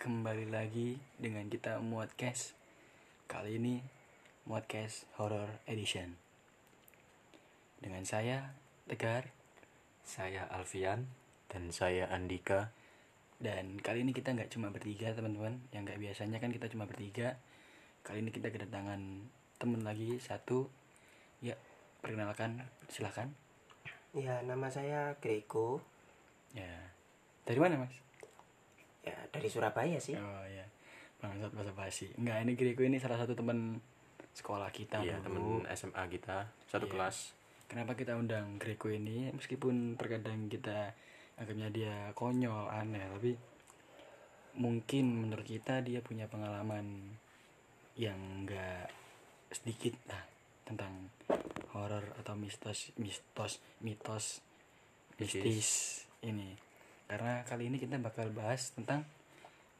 [0.00, 2.56] kembali lagi dengan kita muat cash
[3.28, 3.84] kali ini
[4.48, 6.16] muat cash horror edition.
[7.76, 8.56] Dengan saya
[8.88, 9.28] Tegar.
[10.00, 11.04] Saya Alfian.
[11.52, 12.72] Dan saya Andika.
[13.40, 15.60] dan kali ini kita nggak cuma bertiga teman-teman.
[15.68, 17.36] Yang nggak biasanya kan kita cuma bertiga.
[18.00, 19.00] Kali ini kita kedatangan
[19.60, 20.64] temen lagi satu.
[21.44, 21.60] Ya
[22.00, 23.28] perkenalkan silahkan
[24.16, 25.84] Ya, nama saya Grego.
[26.56, 26.88] ya.
[27.44, 27.92] Dari mana mas
[29.00, 30.12] Ya, dari Surabaya sih.
[30.14, 30.64] oh ya
[31.20, 33.80] bangsat bahasa basi enggak ini Grego ini salah satu teman
[34.32, 36.92] sekolah kita Iya, teman SMA kita, satu Iya.
[36.94, 37.16] kelas.
[37.66, 40.90] Kenapa kita undang Greco ini meskipun terkadang kita
[41.36, 43.32] anggapnya dia konyol, aneh, tapi
[44.58, 47.14] mungkin menurut kita dia punya pengalaman
[47.94, 48.90] yang enggak
[49.50, 50.22] sedikit lah
[50.66, 51.10] tentang
[51.70, 54.42] horor atau mistos mistos mitos
[55.18, 55.42] Mistis.
[55.44, 55.70] mistis
[56.22, 56.56] ini.
[57.10, 59.02] Karena kali ini kita bakal bahas tentang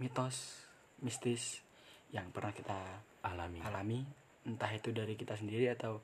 [0.02, 0.66] mitos
[0.98, 1.62] mistis
[2.10, 2.74] yang pernah kita
[3.20, 3.60] Alami.
[3.62, 4.00] alami
[4.48, 6.00] entah itu dari kita sendiri atau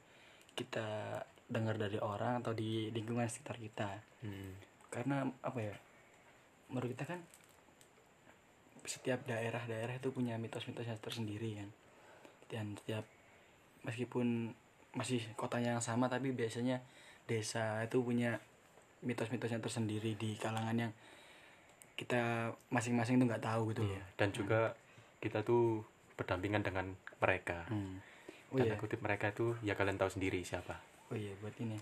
[0.53, 3.91] kita dengar dari orang atau di lingkungan sekitar kita
[4.27, 4.59] Hmm.
[4.91, 5.77] karena apa ya
[6.73, 7.21] menurut kita kan
[8.83, 11.69] setiap daerah-daerah itu punya mitos-mitosnya tersendiri kan
[12.51, 13.05] dan setiap
[13.87, 14.51] meskipun
[14.97, 16.83] masih kotanya yang sama tapi biasanya
[17.29, 18.41] desa itu punya
[19.05, 20.93] mitos-mitosnya tersendiri di kalangan yang
[21.97, 24.77] kita masing-masing tuh nggak tahu gitu Iya, dan juga
[25.19, 25.80] kita tuh
[26.14, 27.64] berdampingan dengan mereka.
[27.66, 27.98] Hmm.
[28.52, 28.80] Oh Tanda iya.
[28.80, 30.77] kutip mereka itu ya kalian tahu sendiri siapa.
[31.11, 31.80] Oh iya buat ini.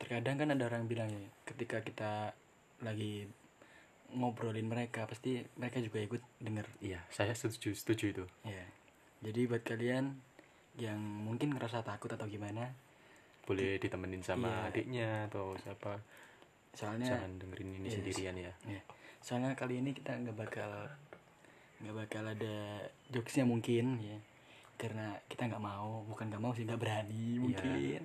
[0.00, 2.32] Terkadang kan ada orang bilang ya, ketika kita
[2.80, 3.28] lagi
[4.10, 6.66] ngobrolin mereka pasti mereka juga ikut denger.
[6.80, 8.24] Iya, saya setuju, setuju itu.
[8.42, 8.64] Ya.
[9.20, 10.16] Jadi buat kalian
[10.80, 12.72] yang mungkin ngerasa takut atau gimana,
[13.44, 14.66] Boleh ditemenin sama Iya.
[14.70, 15.98] adiknya atau siapa.
[16.70, 17.94] soalnya Jangan dengerin ini Yes.
[17.98, 18.52] sendirian ya.
[18.70, 18.78] ya,
[19.20, 20.70] soalnya kali ini kita nggak bakal
[21.80, 22.56] nggak bakal ada
[23.08, 24.16] jokesnya mungkin ya,
[24.76, 28.04] karena kita nggak mau, bukan nggak mau sih nggak berani mungkin,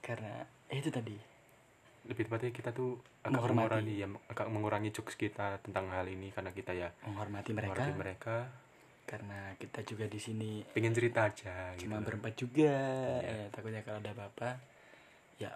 [0.00, 1.14] karena eh, itu tadi
[2.06, 3.58] Lebih tepatnya kita tuh agak Menghormati.
[3.82, 7.94] mengurangi ya, agak mengurangi jokes kita tentang hal ini karena kita ya menghormati mereka, menghormati
[7.96, 8.36] mereka.
[9.06, 11.86] karena kita juga di sini Pengen cerita aja gitu.
[11.86, 12.74] cuma berempat juga
[13.18, 13.22] Iya.
[13.22, 14.50] ya, takutnya kalau ada apa
[15.36, 15.50] ya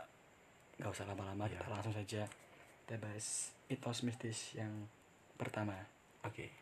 [0.78, 1.59] nggak usah lama-lama Iya.
[1.59, 2.22] kita langsung saja
[2.81, 4.91] kita bahas mitos mistis yang
[5.38, 5.72] pertama
[6.20, 6.53] Oke.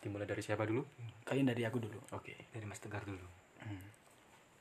[0.00, 0.86] Dimulai dari siapa dulu?
[1.26, 3.26] kalian dari aku dulu Oke, dari Mas Tegar dulu.
[3.60, 3.82] Hmm.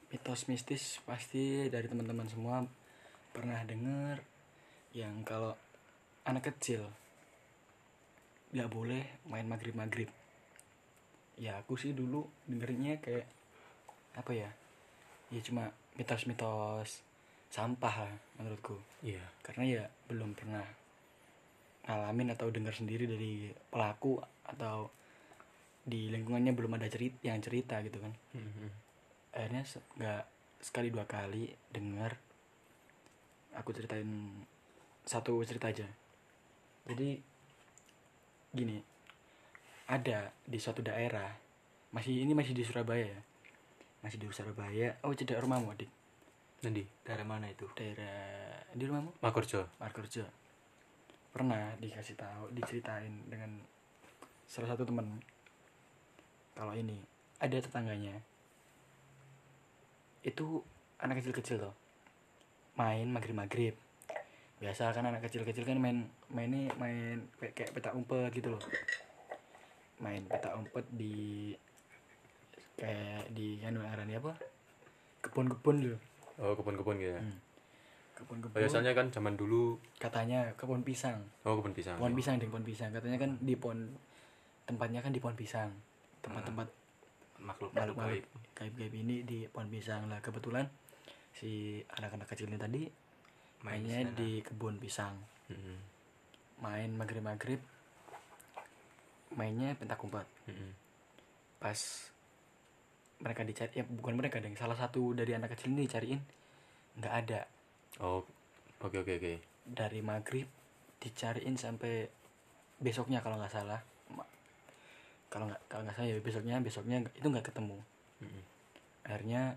[0.10, 2.64] mitos mistis pasti dari teman-teman semua
[3.32, 4.24] pernah dengar
[4.92, 5.52] yang kalau
[6.24, 6.88] anak kecil
[8.50, 10.08] nggak boleh main maghrib maghrib
[11.36, 13.28] ya aku sih dulu dengerinnya kayak
[14.16, 14.50] apa ya
[15.28, 15.68] ya cuma
[16.00, 17.04] mitos-mitos
[17.52, 19.20] sampah lah menurutku Iya.
[19.44, 20.64] karena ya belum pernah
[21.86, 24.18] ngalamin atau dengar sendiri dari pelaku
[24.50, 24.90] atau
[25.86, 28.14] di lingkungannya belum ada cerita yang cerita gitu kan.
[28.34, 28.70] Mhm.
[29.36, 30.24] akhirnya se- nggak
[30.64, 32.16] sekali dua kali dengar
[33.52, 34.08] aku ceritain
[35.04, 35.84] satu cerita aja.
[36.88, 37.20] Jadi
[38.56, 38.80] gini
[39.92, 41.28] ada di suatu daerah
[41.92, 43.22] masih ini masih di Surabaya ya?
[44.02, 44.96] Masih di Surabaya.
[45.04, 45.92] Oh tidak rumahmu adik?
[46.64, 46.88] Nanti.
[47.04, 47.68] Daerah mana itu?
[47.76, 49.20] daerah di rumahmu?
[49.20, 49.68] Makorjo.
[49.78, 50.26] Markerja
[51.36, 53.60] pernah dikasih tahu diceritain dengan
[54.48, 55.20] salah satu temen.
[56.56, 56.96] Kalau ini
[57.44, 58.16] ada tetangganya.
[60.24, 60.64] Itu
[61.04, 61.76] anak kecil-kecil tuh
[62.76, 63.76] main maghrib maghrib
[64.56, 68.64] biasa kan anak kecil-kecil kan main mainnya main kayak, kayak peta umpet gitu loh.
[70.00, 71.52] Main peta umpet di
[72.80, 74.40] kayak di kan arahnya apa?
[75.20, 76.00] Kebun-kebun loh
[76.36, 77.22] Oh, kebun-kebun gitu ya.
[77.24, 77.38] Hmm.
[78.16, 81.96] Kebun-kebun Oh, ya, soalnya kan zaman dulu katanya kebun pisang oh kebun pisang.
[81.96, 83.92] pohon pisang di pohon pisang katanya kan di pohon
[84.64, 85.70] tempatnya kan di pohon pisang
[86.22, 86.68] tempat-tempat
[87.38, 88.26] Makhluk makhluk gaib.
[88.56, 90.66] gaib-gaib ini di pohon pisang lah kebetulan
[91.32, 91.52] si
[91.92, 92.84] anak-anak kecil ini tadi
[93.62, 94.16] Main mainnya di sana.
[94.16, 95.76] di kebun pisang Mhm.
[96.58, 97.60] main maghrib maghrib
[99.32, 100.70] mainnya pentak umpet Mhm.
[101.58, 101.80] pas
[103.18, 106.22] mereka dicari ya bukan mereka deh salah satu dari anak kecil ini dicariin
[106.96, 107.40] nggak ada
[108.04, 108.28] Oh,
[108.84, 109.34] oke oke oke.
[109.66, 110.46] dari maghrib
[111.00, 112.12] dicariin sampai
[112.78, 113.80] besoknya kalau nggak salah.
[115.32, 117.80] Kalau nggak kalau nggak salah ya besoknya besoknya itu nggak ketemu.
[118.16, 118.42] Mhm.
[119.06, 119.54] akhirnya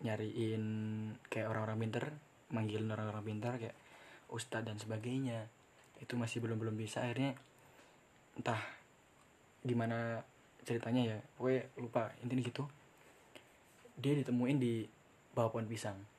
[0.00, 0.64] nyariin
[1.28, 2.04] kayak orang-orang pinter
[2.48, 3.76] manggilin orang-orang pintar kayak
[4.32, 5.46] ustadz dan sebagainya.
[6.02, 7.06] Itu masih belum belum bisa.
[7.06, 7.38] Akhirnya
[8.34, 8.60] entah
[9.62, 10.26] gimana
[10.66, 12.66] ceritanya ya gue lupa intinya gitu.
[13.94, 14.84] Dia ditemuin di
[15.32, 16.15] bawah pohon pisang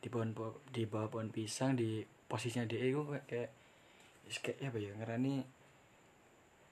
[0.00, 3.50] di pohon po- di bawah pohon pisang di posisinya dia itu kayak
[4.40, 5.44] kayak apa ya ngerani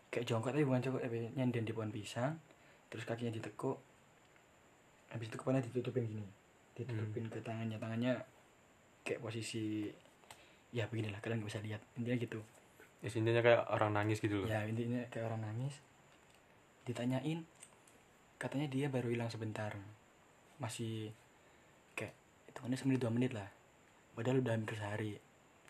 [0.09, 2.41] kayak jongkok tapi bukan jongkok tapi nyenden di pohon pisang
[2.89, 3.77] terus kakinya ditekuk
[5.13, 6.27] habis itu kepalanya ditutupin gini
[6.77, 8.13] ditutupin ke tangannya tangannya
[9.05, 9.89] kayak posisi
[10.73, 12.41] ya beginilah kalian nggak bisa lihat intinya gitu.
[13.01, 14.49] Ya, intinya kayak orang nangis gitu loh.
[14.51, 15.81] Ya intinya kayak orang nangis
[16.85, 17.45] ditanyain
[18.41, 19.77] katanya dia baru hilang sebentar
[20.57, 21.13] masih
[22.49, 23.47] itu kan semenit dua menit lah.
[24.17, 25.13] Padahal udah hampir sehari.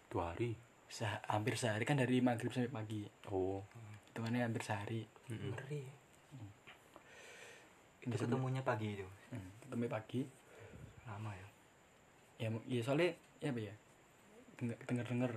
[0.08, 0.56] Dua hari?
[0.88, 1.84] Se- hampir sehari.
[1.84, 3.02] Kan dari maghrib sampai pagi.
[3.28, 3.60] Oh.
[4.08, 5.04] Hitungannya hampir sehari.
[5.28, 5.84] Ngeri.
[8.08, 9.08] Itu ketemunya pagi itu?
[9.34, 10.22] Hmm, ketemu pagi.
[11.04, 11.48] Lama ya?
[12.38, 13.74] Ya ya soalnya ya apa ya?
[14.88, 15.32] Dengar dengar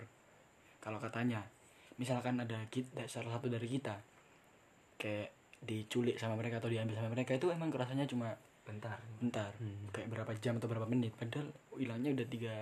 [0.80, 1.44] kalau katanya.
[2.00, 4.00] Misalkan ada kita salah satu dari kita
[4.98, 5.30] kayak
[5.62, 9.90] diculik sama mereka atau diambil sama mereka itu emang kerasanya cuma bentar bentar Hmm.
[9.90, 12.56] kayak berapa jam atau berapa menit padahal hilangnya udah tiga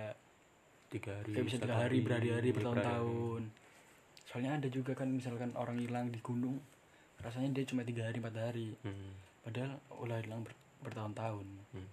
[0.88, 2.56] tiga hari kayak bisa tiga hari berhari-hari berhari-hari.
[2.56, 3.42] bertahun-tahun
[4.24, 6.56] soalnya ada juga kan misalkan orang hilang di gunung
[7.18, 9.12] rasanya dia cuma tiga hari empat hari Hmm.
[9.42, 11.88] padahal ulah hilang ber- bertahun-tahun Hmm.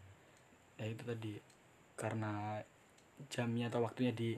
[0.77, 1.33] ya itu tadi
[1.95, 2.61] karena
[3.27, 4.37] jamnya atau waktunya di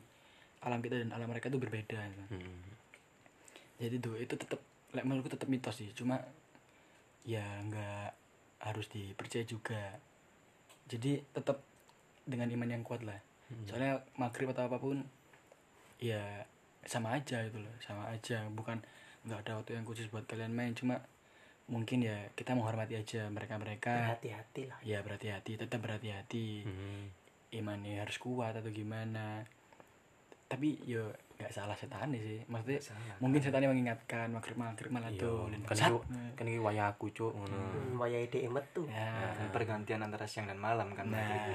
[0.59, 2.23] alam kita dan alam mereka itu berbeda gitu.
[2.31, 2.63] Hmm.
[3.77, 4.59] jadi tuh itu tetap
[4.91, 6.19] like, menurutku tetap mitos sih cuma
[7.21, 8.11] ya nggak
[8.63, 9.99] harus dipercaya juga.
[10.89, 11.63] Jadi tetap
[12.27, 13.19] dengan iman yang kuat lah.
[13.49, 13.65] Hmm.
[13.65, 15.01] soalnya maghrib atau apa pun
[15.97, 16.45] ya
[16.85, 18.45] sama aja gitu loh sama aja.
[18.53, 18.77] Bukan
[19.25, 21.01] nggak ada waktu yang khusus buat kalian main cuma
[21.69, 24.79] mungkin ya kita menghormati aja mereka mereka berhati-hati lah.
[24.85, 26.47] Ya berhati-hati tetap berhati-hati.
[26.65, 27.05] Hmm.
[27.49, 29.41] imannya harus kuat atau gimana.
[30.45, 32.43] Tapi yo nggak salah setan sih.
[32.51, 33.15] Maksudnya salah.
[33.23, 35.97] mungkin setannya mengingatkan maghrib maghrib malah Iya, tuh kan itu
[36.35, 37.55] kan ini wayaku cuk ngono.
[37.55, 41.47] Hmm, wayai dhek metu ya, Kan pergantian antara siang dan malam kan nah,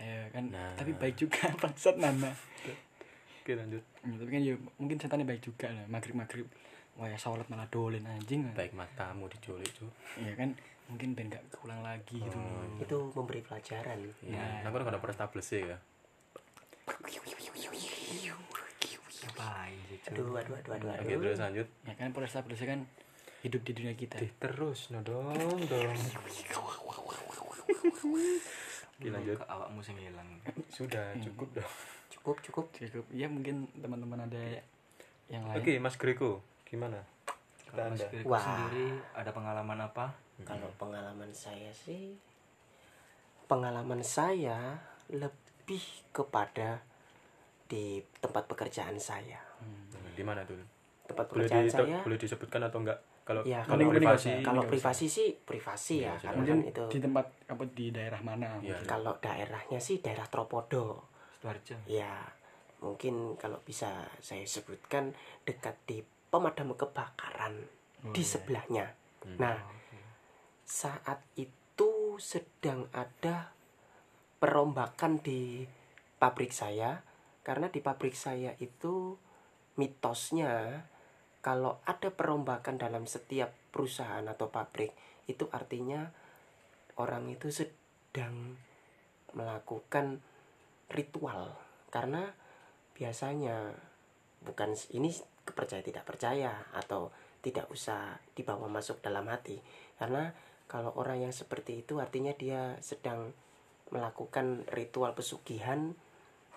[0.00, 0.48] ya kan.
[0.48, 0.72] Nah.
[0.72, 2.32] tapi baik juga bangsat nana
[3.44, 3.84] oke lanjut.
[3.84, 6.48] Ya, tapi kan ya mungkin setannya baik juga lah maghrib maghrib
[6.96, 8.56] wah ya sholat malah dolen anjing.
[8.56, 9.92] Baik matamu diculik cuk.
[10.16, 10.56] Ya kan.
[10.84, 12.36] Mungkin ben gak keulang lagi gitu.
[12.36, 12.76] Oh.
[12.76, 14.04] itu memberi pelajaran.
[14.20, 14.60] Iya.
[14.60, 15.80] Nah, aku udah pernah establish ya
[19.44, 20.12] ngapain sih Cuk?
[20.16, 21.20] aduh aduh aduh aduh, oke aduh.
[21.20, 21.68] terus lanjut.
[21.84, 22.80] Ya kan polresta polresta kan
[23.44, 24.16] hidup di dunia kita.
[24.16, 25.28] Dih, terus no dong
[25.68, 25.92] dong.
[28.94, 29.36] Oke, lanjut.
[29.44, 30.28] awakmu sing hilang.
[30.72, 31.72] Sudah cukup dong.
[32.08, 32.64] Cukup cukup.
[32.72, 33.04] Cukup.
[33.12, 34.64] Ya mungkin teman-teman ada
[35.28, 35.60] yang lain.
[35.60, 37.04] Oke mas Greko gimana?
[37.68, 38.08] Kalau Mas Anda.
[38.08, 38.40] Kiriko Wah.
[38.40, 40.06] sendiri ada pengalaman apa?
[40.42, 42.16] Kalau pengalaman saya sih
[43.44, 44.80] pengalaman saya
[45.12, 46.80] lebih kepada
[47.74, 49.42] di tempat pekerjaan saya.
[49.58, 50.54] Hmm, di mana tuh?
[51.04, 52.98] Tempat boleh, pekerjaan di, saya boleh disebutkan atau enggak?
[53.24, 56.28] Kalau Ya, kalau privasi kalau privasi sih privasi Iya, ya sudah.
[56.28, 58.48] karena kan itu di tempat apa di daerah mana?
[58.60, 58.78] Iya.
[58.78, 58.84] mungkin.
[58.84, 61.08] kalau daerahnya sih daerah Tropodo.
[61.34, 62.20] Sidoarjo ya
[62.78, 65.98] mungkin kalau bisa saya sebutkan dekat di
[66.30, 67.64] pemadam kebakaran
[68.04, 68.28] Oh, di iya.
[68.28, 68.86] sebelahnya.
[69.24, 69.40] Hmm.
[69.40, 69.56] nah
[70.62, 71.90] saat itu
[72.20, 73.52] sedang ada
[74.36, 75.64] perombakan di
[76.16, 77.00] pabrik saya
[77.44, 79.20] karena di pabrik saya itu
[79.76, 80.84] mitosnya
[81.44, 84.96] kalau ada perombakan dalam setiap perusahaan atau pabrik
[85.28, 86.08] itu artinya
[86.96, 88.56] orang itu sedang
[89.36, 90.24] melakukan
[90.88, 91.52] ritual.
[91.92, 92.32] Karena
[92.96, 93.76] biasanya
[94.40, 95.12] bukan ini
[95.44, 97.12] percaya tidak percaya atau
[97.44, 99.60] tidak usah dibawa masuk dalam hati.
[100.00, 100.32] Karena
[100.64, 103.36] kalau orang yang seperti itu artinya dia sedang
[103.92, 105.92] melakukan ritual pesugihan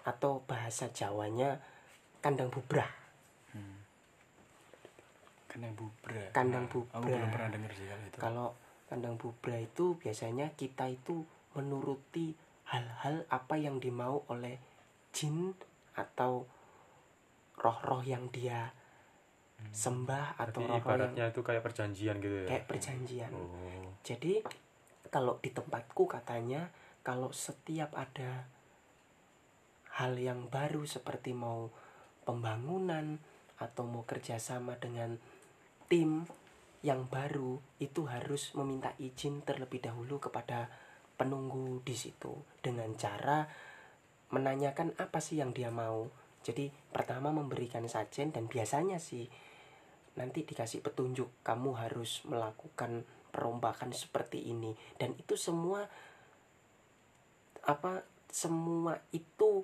[0.07, 1.59] atau bahasa Jawanya
[2.23, 2.87] kandang bubrah.
[5.47, 7.17] Kandang bubra Kandang Nah, aku bubra.
[7.17, 8.47] belum pernah denger sih kalau itu kalau
[8.87, 11.25] kandang bubrah itu biasanya kita itu
[11.57, 12.37] menuruti
[12.69, 14.61] hal-hal apa yang dimau oleh
[15.15, 15.55] jin
[15.97, 16.45] atau
[17.57, 18.69] roh-roh yang dia
[19.73, 22.47] sembah atau Berarti roh-roh yang ibaratnya itu kayak perjanjian gitu ya?
[22.53, 23.31] Kayak perjanjian.
[23.33, 23.89] Oh.
[24.05, 24.45] Jadi
[25.09, 26.69] kalau di tempatku katanya
[27.01, 28.45] kalau setiap ada
[29.97, 31.73] hal yang baru seperti mau
[32.21, 33.17] pembangunan
[33.57, 35.17] atau mau kerjasama dengan
[35.89, 36.21] tim
[36.85, 40.69] yang baru itu harus meminta izin terlebih dahulu kepada
[41.17, 42.29] penunggu di situ
[42.61, 43.49] dengan cara
[44.29, 46.05] menanyakan apa sih yang dia mau.
[46.45, 49.25] Jadi pertama memberikan sajen dan biasanya sih
[50.17, 55.85] nanti dikasih petunjuk kamu harus melakukan perombakan seperti ini dan itu semua
[57.61, 58.01] apa
[58.31, 59.61] semua itu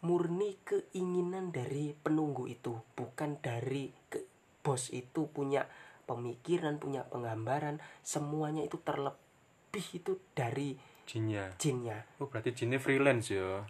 [0.00, 4.24] murni keinginan dari penunggu itu bukan dari ke,
[4.64, 5.68] bos itu punya
[6.08, 11.52] pemikiran punya penggambaran semuanya itu terlebih itu dari jinnya.
[11.60, 12.08] jinnya.
[12.18, 13.62] Oh berarti jinnya freelance ya?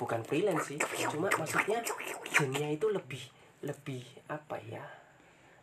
[0.00, 0.78] Bukan freelance sih
[1.12, 1.84] cuma maksudnya
[2.32, 3.22] jinnya itu lebih
[3.60, 4.82] lebih apa ya?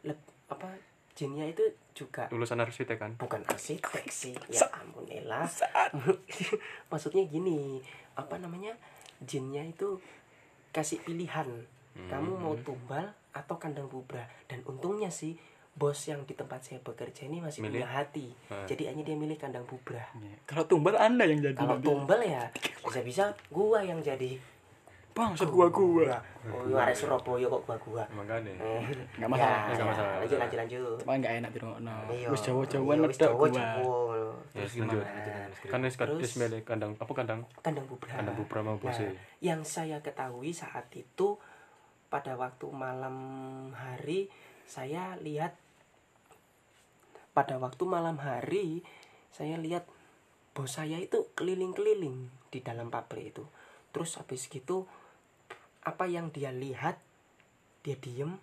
[0.05, 0.69] Leb- apa
[1.17, 1.65] jinnya itu
[1.97, 3.11] juga lulusan arsitek kan?
[3.17, 5.49] Bukan arsitek sih ya ampun Ella
[6.93, 7.81] maksudnya gini
[8.15, 8.77] apa namanya
[9.21, 9.99] jinnya itu
[10.69, 11.47] kasih pilihan
[11.99, 15.35] kamu mau tumbal atau kandang bubra dan untungnya sih
[15.71, 17.79] bos yang di tempat saya bekerja ini masih Milih?
[17.79, 18.65] punya hati Hmm.
[18.65, 20.35] jadi hanya dia milih kandang bubra Iya.
[20.43, 21.55] Kalau tumbal anda yang jadi.
[21.55, 21.85] kalau nanti.
[21.85, 22.43] tumbal ya
[22.81, 24.35] bisa-bisa gua yang jadi
[25.19, 26.15] Bang, gua gua.
[26.47, 28.87] oh iya arek Surabaya kok gua gua makanya Eh,
[29.19, 29.51] Nggak masalah.
[29.51, 30.13] ya, Nggak ya, masalah.
[30.15, 31.97] lanjut lanjut lanjut Cuma nggak enak di rumah.
[32.07, 32.27] Iya.
[32.31, 33.49] Wis Jawa-Jawaan Iya, medok gua.
[34.55, 35.03] Ya lanjut
[35.67, 36.19] kan wis Terus?
[36.23, 39.05] wis milih kandang apa kandang kandang bubra kandang bubra mau Nah, bose
[39.39, 41.35] yang saya ketahui saat itu
[42.07, 43.15] pada waktu malam
[43.75, 44.31] hari
[44.63, 45.53] saya lihat
[47.31, 48.81] pada waktu malam hari
[49.29, 49.85] saya lihat
[50.51, 52.17] bos saya itu keliling-keliling
[52.49, 53.43] di dalam pabrik itu
[53.89, 54.89] terus habis gitu
[55.89, 57.01] apa yang dia lihat
[57.81, 58.37] dia diem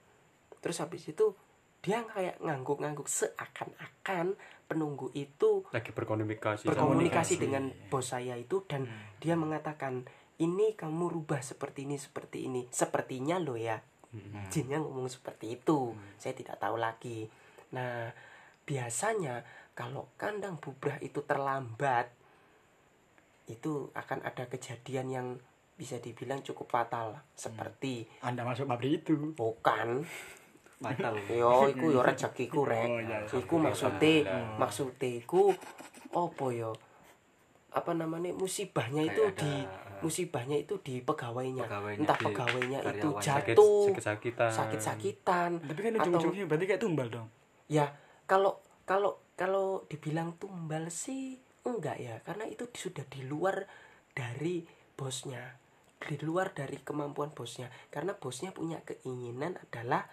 [0.59, 1.33] terus habis itu
[1.79, 4.35] dia kayak ngangguk-ngangguk seakan-akan
[4.67, 7.39] penunggu itu lagi berkomunikasi berkomunikasi Komunikasi.
[7.39, 8.91] dengan bos saya itu dan
[9.23, 10.03] dia mengatakan
[10.37, 12.69] ini kamu rubah seperti ini seperti ini.
[12.69, 14.49] Sepertinya lo ya Hmm.
[14.49, 15.93] jinnya ngomong seperti itu.
[16.17, 17.27] Saya tidak tahu lagi.
[17.75, 18.15] Nah
[18.65, 19.45] biasanya
[19.77, 22.09] kalau kandang bubrah itu terlambat
[23.47, 25.29] itu akan ada kejadian yang
[25.77, 29.13] bisa dibilang cukup fatal seperti Anda masuk pabrik itu.
[29.37, 30.03] bukan.
[30.77, 31.17] Fatal.
[31.33, 33.37] yo iku yo rezekiku rek Oh, iya, iya.
[33.41, 34.15] iku maksude
[34.61, 35.49] maksude iku
[36.13, 36.77] opo yo?
[37.73, 42.25] Apa namanya musibahnya itu Kayak di ada, uh, musibahnya itu di pegawainya, Pegawainya, entah di
[42.29, 43.25] pegawainya itu sakit
[43.57, 44.51] jatuh sakit-sakitan.
[44.53, 45.51] sakit-sakitan.
[45.61, 47.29] Tapi kan ujung-ujungnya berarti kayak tumbal dong.
[47.69, 47.89] ya
[48.29, 52.21] kalau kalau kalau dibilang tumbal sih enggak ya.
[52.21, 53.65] Karena itu sudah di luar
[54.13, 54.65] dari
[54.97, 55.57] bosnya
[55.99, 60.05] di luar dari kemampuan bosnya karena bosnya punya keinginan adalah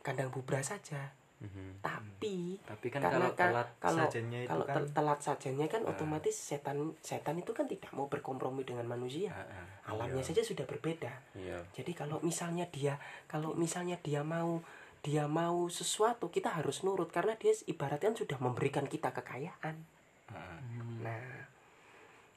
[0.00, 1.82] kandang bubra saja Mhm.
[1.82, 5.66] tapi Tapi kan karena kalau kan telat kalau sajennya itu kalau kan tel- telat sajennya
[5.66, 5.90] kan Ah.
[5.90, 9.66] otomatis setan setan itu kan tidak mau berkompromi dengan manusia Ah, ah.
[9.90, 10.28] alamnya Iya.
[10.30, 12.94] saja sudah berbeda iya jadi kalau misalnya dia
[13.26, 14.62] kalau misalnya dia mau
[15.02, 19.82] dia mau sesuatu kita harus nurut karena dia ibaratnya sudah memberikan kita kekayaan
[20.30, 20.62] ah.
[21.02, 21.42] nah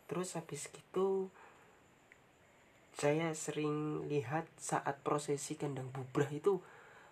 [0.05, 1.29] terus habis gitu
[2.95, 3.75] saya sering
[4.05, 6.63] lihat saat prosesi kandang bubrah itu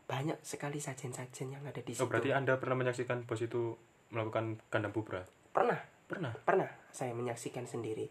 [0.04, 3.76] banyak sekali sajen-sajen yang ada di situ oh berarti anda pernah menyaksikan bos itu
[4.10, 5.80] melakukan kandang bubra pernah.
[6.04, 6.34] Pernah?
[6.40, 6.70] Pernah.
[6.90, 8.06] Saya menyaksikan sendiri.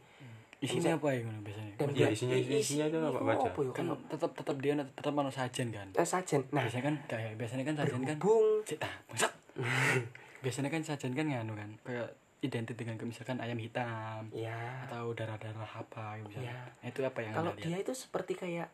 [0.59, 1.75] Isinya apa ya biasanya?
[1.77, 3.47] dan dia- isinya- i- isinya itu apa, baca?
[3.47, 5.87] apa ya, Kan tetap tetap dia tetap mau sajen kan.
[5.91, 6.63] eh, sajen nah.
[6.63, 9.33] Biasanya kan kayak biasanya kan sajen kan bangsat.
[10.43, 12.09] biasanya kan sajen kan nganu kan kayak
[12.43, 16.51] identik dengan misalkan ayam hitam ya atau darah-darah apa gitu misalnya.
[16.51, 16.63] Iya.
[16.83, 17.85] Nah, itu apa yang kalau dia lihat?
[17.87, 18.69] itu seperti kayak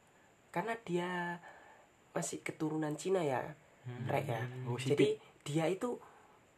[0.49, 1.11] karena dia
[2.17, 3.45] masih keturunan Cina ya
[4.09, 6.01] Rek ya Oh, jadi dia itu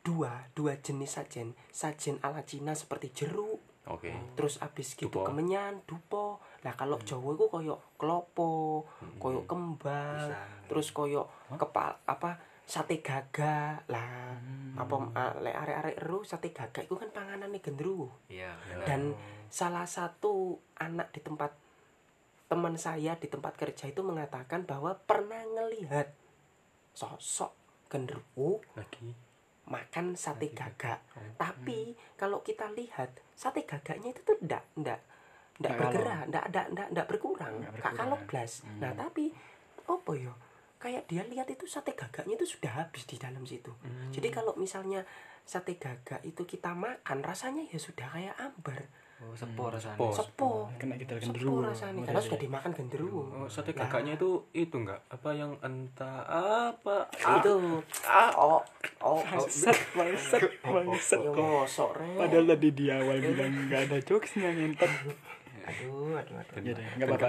[0.00, 5.26] dua dua jenis sajen sajen ala Cina seperti jeruk oke terus abis gitu Dupo.
[5.28, 8.86] kemenyan dupo nah kalau Jawa itu koyo klopo
[9.20, 10.66] koyo kembang Pisang.
[10.70, 12.40] terus koyo kepal apa
[12.70, 13.82] sate gaga.
[13.90, 14.38] Lah
[14.78, 18.54] apa ah, lek arek-arek ero sate gaga itu kan panganane gendruwo Iya.
[18.86, 19.12] dan
[19.50, 21.52] salah satu anak di tempat
[22.48, 26.08] teman saya di tempat kerja itu mengatakan bahwa pernah ngelihat
[26.94, 27.52] sosok
[27.92, 29.12] genderuwo lagi.
[29.68, 31.22] makan sate gagak Oh.
[31.36, 34.98] tapi kalau kita lihat sate gagaknya itu tuh ndak ndak
[35.60, 37.54] ndak bergerak ndak ndak ndak berkurang.
[37.68, 37.94] Berkurang.
[37.94, 39.30] kalau blas nah tapi
[39.84, 40.32] apa yo
[40.80, 43.68] kayak dia lihat itu sate gagaknya itu sudah habis di dalam situ.
[44.10, 45.04] Jadi kalau misalnya
[45.44, 48.88] sate gagak itu kita makan rasanya ya sudah kayak ambar.
[49.20, 50.00] Oh, sepo rasanya.
[50.00, 50.16] Sepo.
[50.16, 51.60] sepo kena kita sepo genderuwo.
[51.60, 52.00] rasanya.
[52.00, 53.22] Oh, karena sudah dimakan genderuwo.
[53.28, 53.84] Oh, sate Nah.
[53.84, 56.24] kakaknya itu itu enggak apa yang entah
[56.64, 57.04] apa?
[57.12, 57.84] Itu.
[58.08, 58.60] Oh oh
[59.04, 59.20] oh.
[59.20, 61.20] Bangsat, bangsat, bangsat.
[61.20, 64.88] yo mosok re Padahal tadi di awal bilang nggak ada jokesnya ngentot.
[65.62, 67.28] Aduh aduh aduh Ya deh, nggak apa-apa.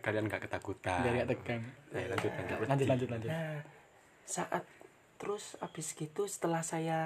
[0.00, 1.62] kalian nggak ketakutan Biar nggak tegang.
[1.90, 3.30] Eh, lanjut lanjut Lanjut, lanjut, lanjut.
[3.30, 3.58] Nah,
[4.24, 4.64] saat
[5.16, 7.00] terus habis gitu setelah saya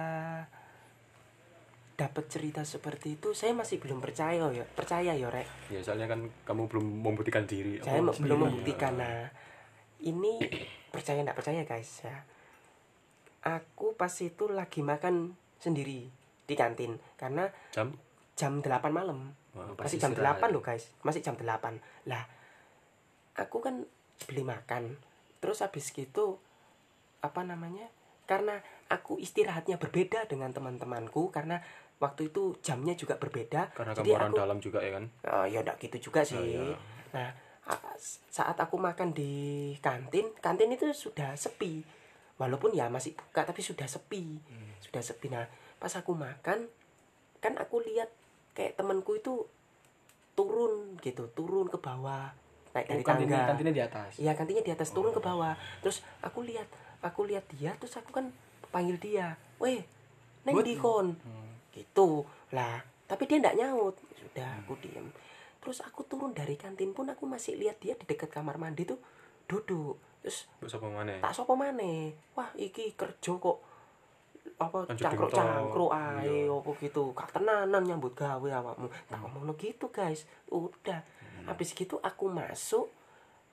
[1.94, 5.46] dapat cerita seperti itu, saya masih belum percaya ya, percaya ya, Rek.
[5.70, 8.98] ya soalnya kan kamu belum membuktikan diri Saya Oh, belum membuktikan.
[8.98, 9.30] Nah,
[10.02, 10.42] ini
[10.90, 12.26] percaya enggak percaya, guys, ya.
[13.46, 16.10] Aku pas itu lagi makan sendiri
[16.44, 17.94] di kantin karena jam
[18.34, 19.30] jam 8 malam.
[19.54, 20.42] Wah, Masih jam istirahat.
[20.42, 20.90] 8 loh, guys.
[21.00, 21.78] Masih jam 8.
[22.06, 22.22] Lah,
[23.34, 23.86] aku kan
[24.26, 24.98] beli makan.
[25.38, 26.38] Terus habis gitu
[27.20, 27.86] apa namanya?
[28.24, 28.58] Karena
[28.88, 31.60] aku istirahatnya berbeda dengan teman-temanku karena
[32.00, 33.70] waktu itu jamnya juga berbeda.
[33.72, 36.36] karena jadi kamu orang aku dalam juga ya kan Oh, ya enggak gitu juga sih.
[36.36, 36.76] Oh, iya.
[37.12, 37.30] Nah,
[38.28, 39.32] saat aku makan di
[39.80, 41.84] kantin, kantin itu sudah sepi.
[42.34, 44.74] walaupun ya masih buka tapi sudah sepi Hmm.
[44.82, 45.46] sudah sepi nah
[45.78, 46.66] pas aku makan
[47.38, 48.10] kan aku lihat
[48.54, 49.44] kayak temanku itu
[50.34, 52.34] turun gitu turun ke bawah
[52.74, 55.54] naik dari Oh, kantinnya, tangga kantinnya di atas Iya kantinya di atas turun ke bawah.
[55.78, 56.66] Terus aku lihat,
[57.06, 58.34] aku lihat dia, terus aku kan
[58.74, 59.86] panggil dia, weh,
[60.42, 61.54] neng dikon, Hmm.
[61.70, 62.82] gitu lah.
[63.06, 63.94] Tapi dia ndak nyaut.
[64.18, 65.06] Sudah aku diem.
[65.62, 68.98] Terus aku turun dari kantin pun aku masih lihat dia di dekat kamar mandi tuh
[69.46, 69.94] duduk.
[70.24, 71.18] Terus Mbok sapa maneh?
[71.22, 71.54] tak sopo.
[72.34, 73.58] Wah iki kerja kok
[74.54, 75.98] apa Lanjut cangkruk dengan cangkruk tol.
[75.98, 76.74] ae Iya.
[76.80, 77.02] gitu.
[77.12, 78.86] Gak tenanan nyambut gawe awakmu.
[79.06, 80.24] Tak ngomong gitu guys?
[80.48, 81.02] Udah.
[81.44, 82.88] Habis gitu aku masuk.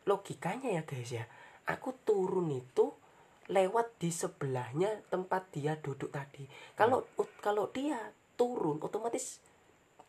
[0.06, 1.26] Logikanya ya guys ya.
[1.66, 2.94] Aku turun itu
[3.48, 6.46] lewat di sebelahnya tempat dia duduk tadi.
[6.74, 7.98] Kalau ut- kalau dia
[8.34, 9.42] turun otomatis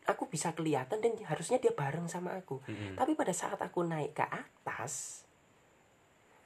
[0.03, 2.59] aku bisa kelihatan dan harusnya dia bareng sama aku.
[2.67, 2.99] Mm-mm.
[2.99, 5.23] tapi pada saat aku naik ke atas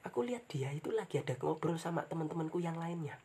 [0.05, 3.17] aku lihat dia itu lagi ada ngobrol sama teman-temanku yang lainnya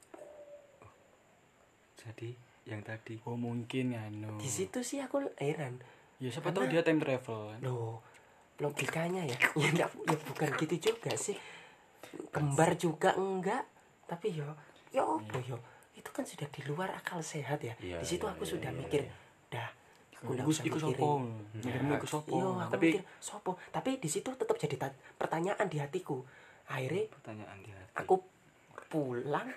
[2.02, 2.34] Jadi
[2.66, 3.18] yang tadi.
[3.26, 4.38] Oh mungkin ya no.
[4.38, 5.78] Di situ sih aku heran.
[6.22, 7.58] Ya siapa tahu dia time travel kan?
[7.62, 7.98] Loh
[8.58, 9.36] logikanya ya.
[9.58, 11.34] Ya, nggak- ya bukan gitu juga sih.
[12.30, 13.66] Kembar juga enggak.
[14.06, 14.46] Tapi yo
[14.90, 15.58] yo apa yo?
[15.94, 17.74] Itu kan sudah di luar akal sehat ya.
[17.78, 19.14] Iya, di situ iya, aku iya, sudah iya, mikir iya.
[19.50, 19.68] dah
[20.22, 21.06] aku nggak usah iku sopo?
[21.58, 22.30] Mikirmu iku sopo?
[22.30, 23.50] Iya, aku Tapi- mikir sopo.
[23.74, 26.22] Tapi di situ tetap jadi ta- pertanyaan di hatiku.
[26.70, 27.90] Akhirnya pertanyaan di hati.
[27.98, 28.14] aku
[28.86, 29.48] pulang,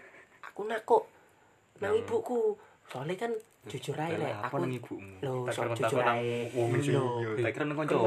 [0.42, 1.04] aku nakok
[1.79, 2.55] nang ibuku.
[2.86, 3.32] Soalnya kan
[3.65, 5.17] jujur aja lek, apa aku nang ibumu?
[5.50, 6.13] Tak so, jujur aja.
[6.86, 7.34] yo.
[7.41, 8.03] Tak kira nang Kan kancamu.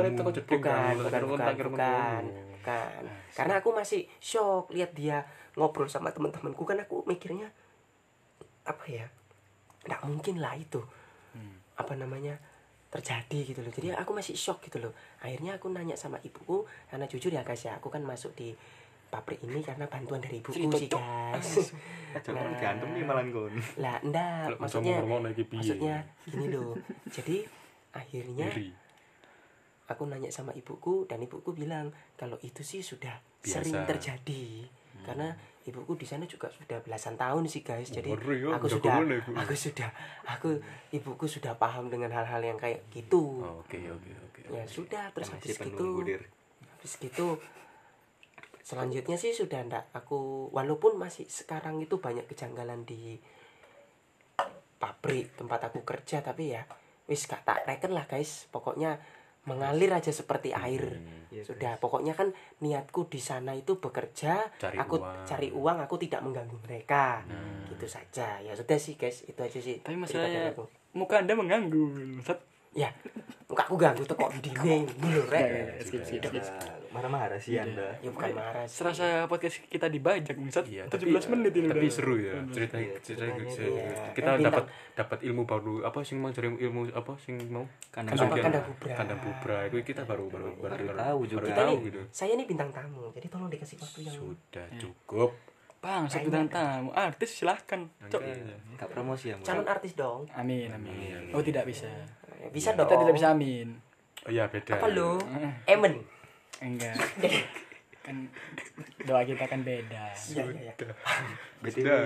[0.46, 2.22] bukan, kan, bukan, bukan, bukan,
[2.62, 3.02] bukan.
[3.34, 5.26] Karena aku masih shock lihat dia
[5.58, 7.50] ngobrol sama teman-temanku kan aku mikirnya
[8.62, 9.06] apa ya?
[9.84, 10.78] Nggak mungkin lah itu.
[11.28, 11.60] Hmm.
[11.76, 12.40] apa namanya
[12.88, 17.04] terjadi gitu loh jadi aku masih shock gitu loh akhirnya aku nanya sama ibuku karena
[17.04, 18.56] jujur ya guys ya aku kan masuk di
[19.08, 21.50] pabrik ini karena bantuan dari ibuku Cerita, sih guys
[22.28, 22.56] Nah.
[22.56, 23.52] diantem nih malah kon.
[23.76, 26.72] lah Kalau maksudnya maksudnya gini loh
[27.06, 27.44] jadi
[27.90, 28.68] akhirnya Iri.
[29.86, 33.60] aku nanya sama ibuku dan ibuku bilang kalau itu sih sudah Biasa.
[33.60, 34.44] sering terjadi
[35.00, 35.32] karena
[35.64, 38.88] ibuku di sana juga sudah belasan tahun sih guys jadi Ngeri ya, aku udah sudah
[38.90, 39.30] ke mana, Bu?
[39.34, 39.88] aku sudah
[40.26, 40.48] aku
[40.90, 44.40] ibuku sudah paham dengan hal-hal yang kayak gitu Oh, Oke oke oke.
[44.48, 45.86] ya sudah terus Masih habis gitu
[46.58, 47.26] habis gitu
[48.68, 53.16] selanjutnya sih sudah ndak aku walaupun masih sekarang itu banyak kejanggalan di
[54.76, 56.62] pabrik tempat aku kerja tapi ya
[57.04, 59.00] wis gak tak reken lah guys pokoknya
[59.44, 61.16] mengalir aja seperti air Hmm.
[61.28, 65.24] Iya, sudah pokoknya kan niatku di sana itu bekerja Cari aku uang.
[65.24, 67.68] cari uang aku tidak mengganggu mereka Hmm.
[67.68, 70.52] gitu saja ya sudah sih guys itu aja sih tapi masalahnya
[70.92, 71.84] muka anda mengganggu
[72.20, 72.40] Sat.
[72.72, 72.88] ya
[73.44, 75.84] muka aku ganggu tuh kok dinding dulu Ya, ya, rek
[76.88, 77.92] Marah-marah sih Anda.
[77.98, 78.80] ya bukan marah sih.
[78.80, 80.64] serasa podcast kita dibajak Sat.
[80.64, 81.92] Iya, 17 menit ini tapi udah.
[81.92, 84.12] seru ya cerita Iya, cerita ceritanya cerita- iya.
[84.12, 87.68] kita Eh, dapat dapat ilmu baru apa sing mau cari ilmu apa sing mau?
[87.88, 88.94] Kandang kandang bubra.
[88.94, 89.58] kandang bubra.
[89.64, 91.46] Itu kita baru baru baru, Baru baru- tahu baru juga.
[91.46, 92.00] kita tahu gitu.
[92.10, 95.30] saya ini bintang tamu jadi tolong dikasih waktu yang sudah cukup.
[95.78, 96.90] Bang satu bintang tamu.
[96.90, 97.86] Artis silahkan.
[98.02, 98.20] Cok.
[98.74, 100.26] Tak promosi ya, calon artis dong.
[100.32, 101.30] Amin amin.
[101.30, 101.86] Oh tidak bisa.
[102.48, 102.98] Bisa kita dong.
[102.98, 103.78] Tidak bisa amin.
[104.20, 104.74] Oh iya beda.
[104.74, 105.22] Apa lo
[105.64, 106.02] Emen
[106.58, 106.96] enggak
[108.08, 108.16] kan
[109.04, 110.72] doa kita kan beda iya iya iya
[111.60, 111.84] BTW.
[111.84, 112.04] Sudah.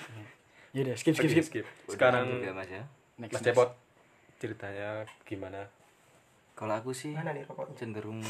[0.76, 2.82] yaudah skip skip skip skip Udah sekarang lanjut ya, Mas ya.
[3.18, 3.46] next, Mas next.
[3.52, 3.70] Cepot
[4.40, 5.68] ceritanya gimana
[6.56, 8.20] Kalau aku sih mana nih rokoknya cenderung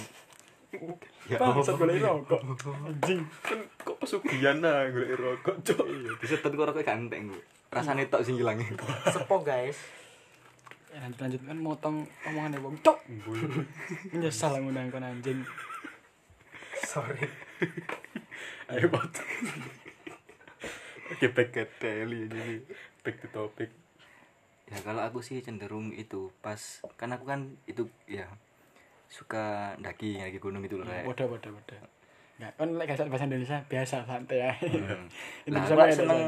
[1.40, 2.40] bang satu boleh rokok
[2.86, 5.86] anjing kan kok pesugihan lah gue rokok cok
[6.22, 7.38] disetet kok rokok ganteng, Bu.
[7.70, 8.58] Rasane tok sing ilang.
[9.10, 9.78] sepo guys
[10.90, 11.40] ya, nanti lanjut.
[11.46, 12.98] Kan motong omongan ya bang cok.
[14.12, 15.40] Menyesal ngundang kon anjing.
[16.84, 17.24] Sorry.
[18.70, 19.10] Ayo bot
[21.10, 22.62] oke back ke teli jadi
[23.02, 23.70] back to topic.
[24.70, 26.56] Ya kalau aku sih cenderung itu pas
[26.94, 28.30] kan aku kan itu ya
[29.10, 31.02] suka daki daki gunung itu loh, Rek.
[31.02, 31.82] bodoh bodoh bodoh
[32.38, 34.52] nggak kan lek gak bahasa Indonesia biasa santai ya.
[34.56, 35.04] Hmm.
[35.52, 36.22] Nah, aku seneng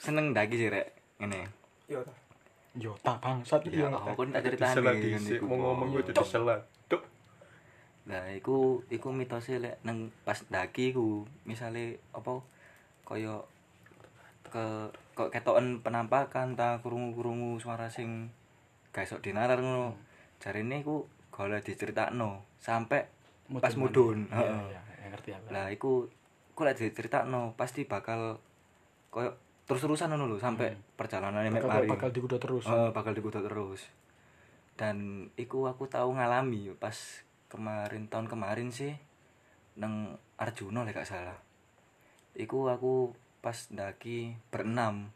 [0.00, 0.86] seneng daki sih, Rek.
[1.20, 1.44] Ngene.
[1.90, 2.00] yo
[2.76, 6.02] yo tak bangsat Ya, yo aku tak ceritani diselat ngene di iku, mau ngomong gue
[6.08, 7.02] jadi selat cok
[8.02, 12.42] Nah, iku iku mitosnya lek nang pas daki ku misale apa
[13.06, 13.38] kaya
[14.42, 18.34] ke kok ketoken penampakan ta krungu-krungu suara sing
[18.90, 19.94] gak esok dinalar ngono.
[20.42, 23.06] Jarine iku golek diceritakno sampai
[23.62, 24.26] pas mudun.
[24.28, 24.62] Iya, Heeh.
[24.74, 25.46] iya, iya, ngerti aku.
[25.54, 25.92] Lah iku
[26.58, 28.42] ku lek diceritakno pasti bakal
[29.14, 29.38] koyo
[29.72, 32.64] terus-terusan ngono lho sampai perjalanan mek bakal, bakal dikuda terus.
[32.68, 33.88] Heeh, bakal dikutuk terus.
[34.76, 36.94] Dan iku aku tahu ngalami pas
[37.48, 38.92] kemarin tahun kemarin sih
[39.76, 41.36] nang Arjuna lek gak salah.
[42.36, 45.10] Iku aku pas ndaki berenam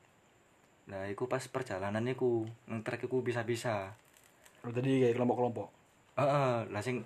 [0.87, 3.95] nah iku pas perjalanan iku nang trek iku bisa-bisa
[4.63, 5.69] Lu tadi kayak kelompok-kelompok.
[6.19, 7.03] heeh lah sing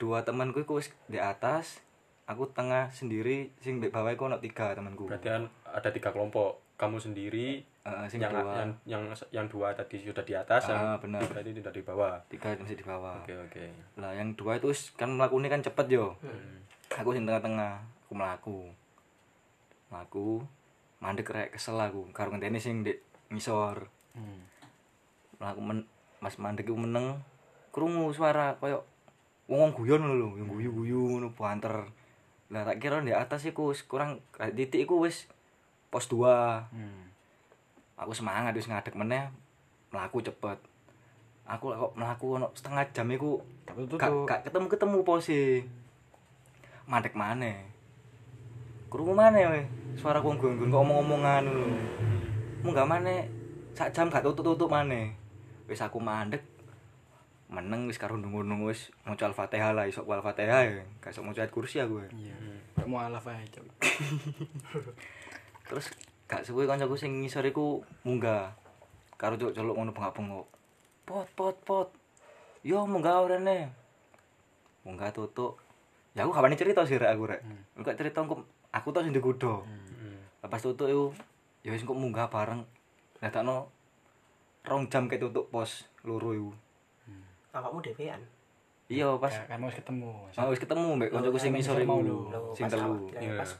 [0.00, 1.84] dua temanku iku wis di atas
[2.24, 6.63] aku tengah sendiri sing di bawah iku ono tiga temanku berarti kan ada tiga kelompok
[6.74, 7.62] kamu sendiri
[8.08, 11.20] sing yang, dua yang yang yang dua tadi sudah di atas Ah, yang benar.
[11.22, 12.14] tiga itu sudah di bawah.
[12.32, 13.20] Tiga masih di bawah.
[13.20, 13.64] Oke oke.
[14.00, 16.16] Lah yang dua itu kan melakukannya kan cepet yo.
[16.24, 16.64] Hmm.
[16.94, 18.58] aku sing tengah-tengah aku melaku
[19.92, 20.26] melaku
[20.98, 22.08] mandek rek kesel aku.
[22.10, 22.96] Karo ngenteni sing di
[23.30, 23.86] ngisor.
[24.16, 24.40] Hmm.
[25.38, 25.78] melaku men,
[26.22, 27.20] mas mandek iku meneng
[27.74, 28.86] krungu suara koyo
[29.44, 31.84] wong guyon ngono lho yang guyu-guyu ngono banter.
[32.48, 34.24] Lah tak kira di atas iku wis kurang
[34.56, 35.28] titik iku wis
[35.94, 37.06] pos 2 Hmm.
[37.94, 39.30] aku semangat wis ngadeg meneh
[39.94, 40.58] melaku cepet
[41.46, 43.38] aku kok melaku ono setengah jam iku
[43.94, 45.62] gak, gak ketemu ketemu pose
[46.90, 47.54] mandek mana
[48.90, 49.62] kurungu mana we
[49.94, 51.70] suara wong gue kok omong-omongan lho
[52.66, 53.22] munggah mana
[53.78, 55.14] sak jam gak tutup tutup mana
[55.70, 56.42] wis aku mandek
[57.46, 61.78] meneng wis karo nunggu-nunggu wis maca al-fatihah lah isok al-fatihah ya gak iso maca kursi
[61.78, 62.34] aku ya.
[62.34, 62.36] iya.
[62.74, 63.22] Kayak mau alaf.
[63.22, 63.66] Cok.
[65.74, 65.90] terus
[66.30, 68.54] gak suwe kancaku sing ngisor iku munggah.
[69.18, 70.46] Karo cuk celuk ngono bengak-bengok.
[71.02, 71.88] Pot pot pot.
[72.62, 73.74] Yo munggah orene
[74.86, 75.58] munggah tutuk.
[76.14, 77.42] Ya aku kapan cerita sih rek aku rek.
[77.42, 77.82] Hmm.
[77.82, 78.38] kok cerita aku
[78.70, 80.22] aku tau sing dikudo Hmm.
[80.46, 81.10] lepas tutuk iku
[81.66, 82.62] ya wis kok munggah bareng.
[83.18, 83.66] Dadakno
[84.62, 86.50] rong jam ke tutuk pos loro iku.
[87.50, 88.22] Awakmu dhewean?
[88.86, 90.12] Iya pas kan mau ketemu.
[90.30, 91.98] mau wis ketemu mbek kancaku sing ngisor iku
[92.54, 93.10] sing telu.
[93.10, 93.34] lah, Iya.
[93.42, 93.50] pas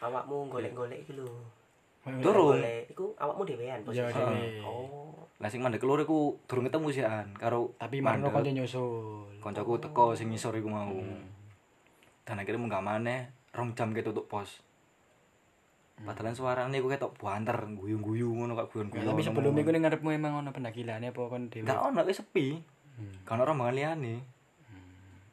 [0.00, 1.28] awakmu golek-golek iki lho.
[2.22, 2.62] Durung.
[2.86, 4.62] Iku awakmu dhewean Iya, posisi.
[4.62, 5.10] oh.
[5.36, 8.46] Lah sing mandek loro iku durung ketemu sih an karo Tapi marno mandek.
[8.46, 9.26] kanca nyusul.
[9.42, 10.94] koncoku teko sing ngisor iku mau.
[10.94, 11.34] Hmm.
[12.26, 14.58] dan akhirnya munggah maneh rong jam ke tutup pos.
[15.96, 20.42] Padahal suarane iku ketok banter guyu-guyu ngono kok guyon-guyon tapi sebelum iku ning ngarepmu emang
[20.42, 21.64] ono pendakilane apa kon dhewe.
[21.64, 22.58] gak ono sepi.
[22.98, 23.22] Hmm.
[23.22, 24.14] kan ora rombongan liyane.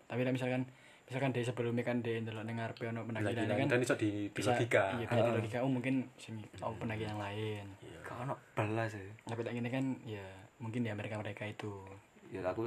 [0.06, 0.69] Tapi nek misalkan
[1.13, 4.21] misalkan dhewe sebelumnya kan dhewe ndelok ning ngarepe ono pendakilane kan dan iso di, di
[4.28, 5.58] bisa logika Iya, bisa di logika.
[5.60, 7.69] Oh, mungkin sing oh pendaki yang lain.
[8.02, 10.26] gak ono belas ya Tapi tak gini kan ya
[10.58, 11.69] mungkin ya mereka-mereka itu.
[12.28, 12.65] ya aku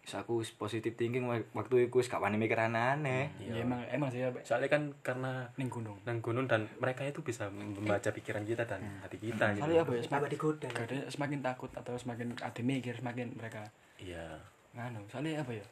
[0.00, 3.82] wis aku wis positif thinking wak- waktu iku wis gak wani mikir aneh-aneh Ya emang
[3.88, 5.98] emang sih ya, soalnya kan karena ning gunung.
[6.00, 9.60] nang gunung dan mereka itu bisa membaca pikiran kita dan hati kita gitu.
[9.60, 10.68] Soalnya apa ya semakin digoda
[11.08, 13.66] semakin takut atau semakin ade mikir semakin mereka
[13.96, 14.38] iya
[14.72, 15.02] nganu.
[15.06, 15.66] Soalnya apa ya?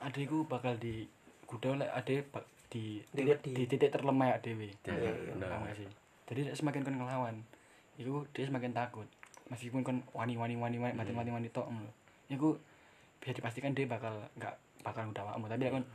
[0.00, 1.04] Adekku bakal di
[1.50, 2.22] kuda oleh ade
[2.70, 4.30] di Di- titik, di- di titik terlemah.
[4.30, 5.66] Ya, Iya, iya, benar.
[5.66, 5.88] Gak sih?
[6.30, 7.36] Jadi nek semakin kon ngelawan,
[7.98, 9.10] iku dia semakin takut.
[9.50, 11.90] Meskipun kon wani wani wani wani mati mati mati tok ngono.
[12.30, 12.54] Iku
[13.18, 15.50] bisa dipastikan dia bakal nggak bakal udah awakmu.
[15.50, 15.86] Tapi nek kon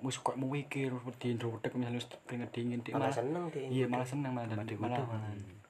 [0.00, 3.86] wis kok mau mikir wedi ndrodek misalnya wis keringet dingin dia malah seneng deh iya
[3.86, 5.04] malah seneng malah dadi- malah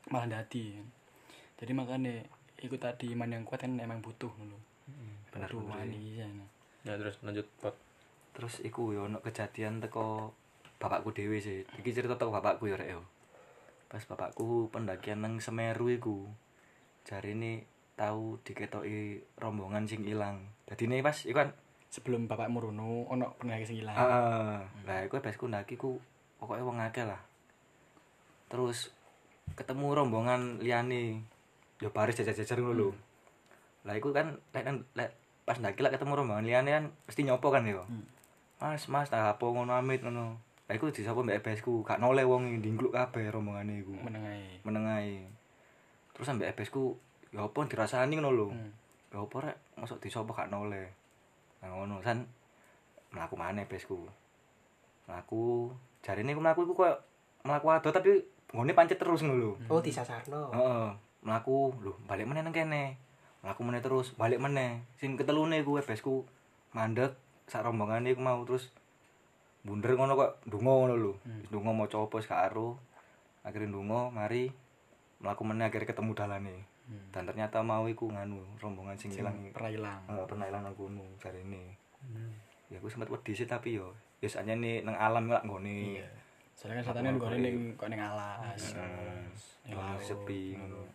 [0.09, 0.79] malah dadi.
[1.55, 2.23] Jadi makanya
[2.57, 4.57] ikut tadi iman yang kuat kan emang butuh ngono.
[5.29, 6.27] bener Butuh wani ya.
[6.31, 6.47] nah.
[6.85, 7.75] ya terus lanjut pot
[8.35, 10.35] terus iku yo ono kejadian teko
[10.83, 11.62] bapakku dhewe sih.
[11.79, 13.03] Iki cerita teko bapakku ya rek yo.
[13.87, 16.27] Pas bapakku pendakian nang Semeru iku
[17.07, 20.51] jarine tahu diketoki rombongan sing ilang.
[20.66, 21.51] Dadi ini pas iku kan
[21.94, 23.94] Sebelum bapakmu rono ono pendaki sing ilang.
[23.94, 26.03] ah lah iku pas ndaki ku
[26.42, 27.23] pokoke wong akeh lah.
[28.51, 28.90] Terus
[29.55, 31.23] ketemu rombongan liyane.
[31.79, 32.88] Yo baris jajar-jajar ngono lho.
[33.87, 35.14] Lah iku kan lek
[35.47, 37.87] pas ndaki lah ketemu rombongan liyane kan mesti nyopo kan yo.
[37.87, 38.13] Hmm.
[38.62, 40.38] Mas, mas, tak apa ngono amit ngono.
[40.64, 43.93] Lah iku disapa mbek EBS ku, gak noleh wong ndingkluk kabeh rombongane iku.
[44.01, 44.64] Menengai.
[44.64, 45.29] Menengae.
[46.17, 46.97] Terus ambek EBS ku
[47.35, 48.49] ya apa dirasani ngono lho.
[48.49, 48.73] Hmm.
[49.12, 50.88] Ya apa rek, mosok disapa gak noleh.
[51.61, 52.25] Nah ngono san
[53.12, 54.09] mlaku maneh EBS ku.
[55.05, 55.69] Mlaku,
[56.01, 56.97] jarine ku mlaku iku koyo
[57.45, 58.25] mlaku ado tapi
[58.57, 59.53] nggone pancet terus ngono lho.
[59.69, 60.88] oh disasarno Heeh,
[61.27, 62.97] mlaku lho balik meneh nang kene.
[63.45, 64.81] Mlaku meneh terus, balik meneh.
[64.97, 66.25] Sing ketelune ku EBS ku
[66.73, 67.12] mandek
[67.45, 68.73] sak rombongane iku mau terus
[69.65, 71.13] bunder ngono kok ndonga ngono lho.
[71.25, 71.43] Hmm.
[71.49, 72.77] Ndonga maca apa wis gak aro.
[73.45, 74.53] Akhire ndonga mari
[75.21, 76.57] mlaku meneh akhire ketemu dalane.
[76.85, 77.09] Hmm.
[77.13, 79.37] Dan ternyata mau iku nganu rombongan sing ilang.
[79.57, 80.01] pernah ilang.
[80.05, 81.81] Heeh, pernah ilang nang gunung jarine.
[82.69, 86.01] Ya aku sempat wedi sih tapi yo ya sakjane nang alam lak nggone.
[86.01, 86.09] Iya.
[86.55, 87.41] Soalnya kan gue iya.
[87.41, 88.61] ning kok ning alas.
[88.77, 89.73] Heeh.
[89.73, 90.85] Laut, sepi ngono.
[90.85, 90.93] ngono.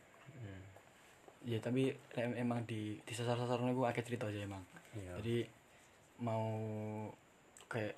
[1.40, 4.62] Iya, tapi em- emang di di sasar-sasar gue akeh cerita aja emang.
[4.94, 5.18] Iya.
[5.22, 5.38] Jadi
[6.20, 6.46] mau
[7.72, 7.96] kayak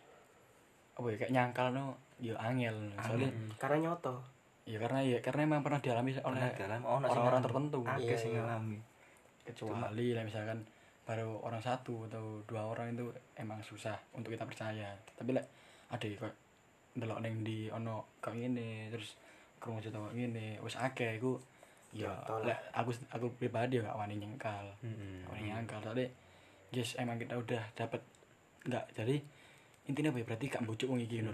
[0.97, 2.75] apa ya kayak nyangkal no ya angel.
[3.01, 4.21] Soalnya karena nyoto.
[4.69, 7.79] Ya karena ya karena emang pernah dialami oleh dalam sing orang-orang tertentu.
[7.83, 8.43] Akeh Iya, sing iya.
[8.45, 8.79] ngalami.
[9.41, 10.61] kecuali lah misalkan
[11.01, 14.93] baru orang satu atau dua orang itu emang susah untuk kita percaya.
[15.17, 15.41] Tapi lah
[15.89, 16.33] ada kok
[16.93, 19.17] ndelok neng di ono kok ini terus
[19.57, 21.41] krungu cerita kok ngene wis akeh iku
[21.91, 22.55] ya lah.
[22.71, 24.63] aku aku pribadi ya gak wani nyengkal.
[24.85, 25.25] Mm-mm.
[25.25, 25.79] Gak wani nyengkal.
[25.83, 26.07] Soalnya
[26.71, 27.99] yes emang kita udah dapat
[28.63, 29.19] enggak jadi
[29.85, 31.33] intinya apa ya berarti gak bujuk wong iki lho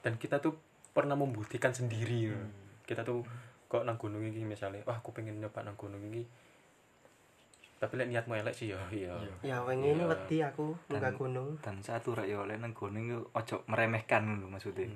[0.00, 0.56] dan kita tuh
[0.90, 2.30] pernah membuktikan sendiri.
[2.30, 2.38] No.
[2.84, 3.26] kita tuh
[3.66, 6.22] kok nang gunung iki misalnya wah aku pengen nyoba nang gunung iki.
[7.80, 9.12] Tapi lek niatmu elek sih ya iya.
[9.42, 10.08] Ya wengi ini Iya.
[10.08, 11.48] wedi aku munggah Dan- gunung.
[11.58, 14.86] dan satu rek yo oleh nang gunung yo ojo meremehkan ngono maksudnya.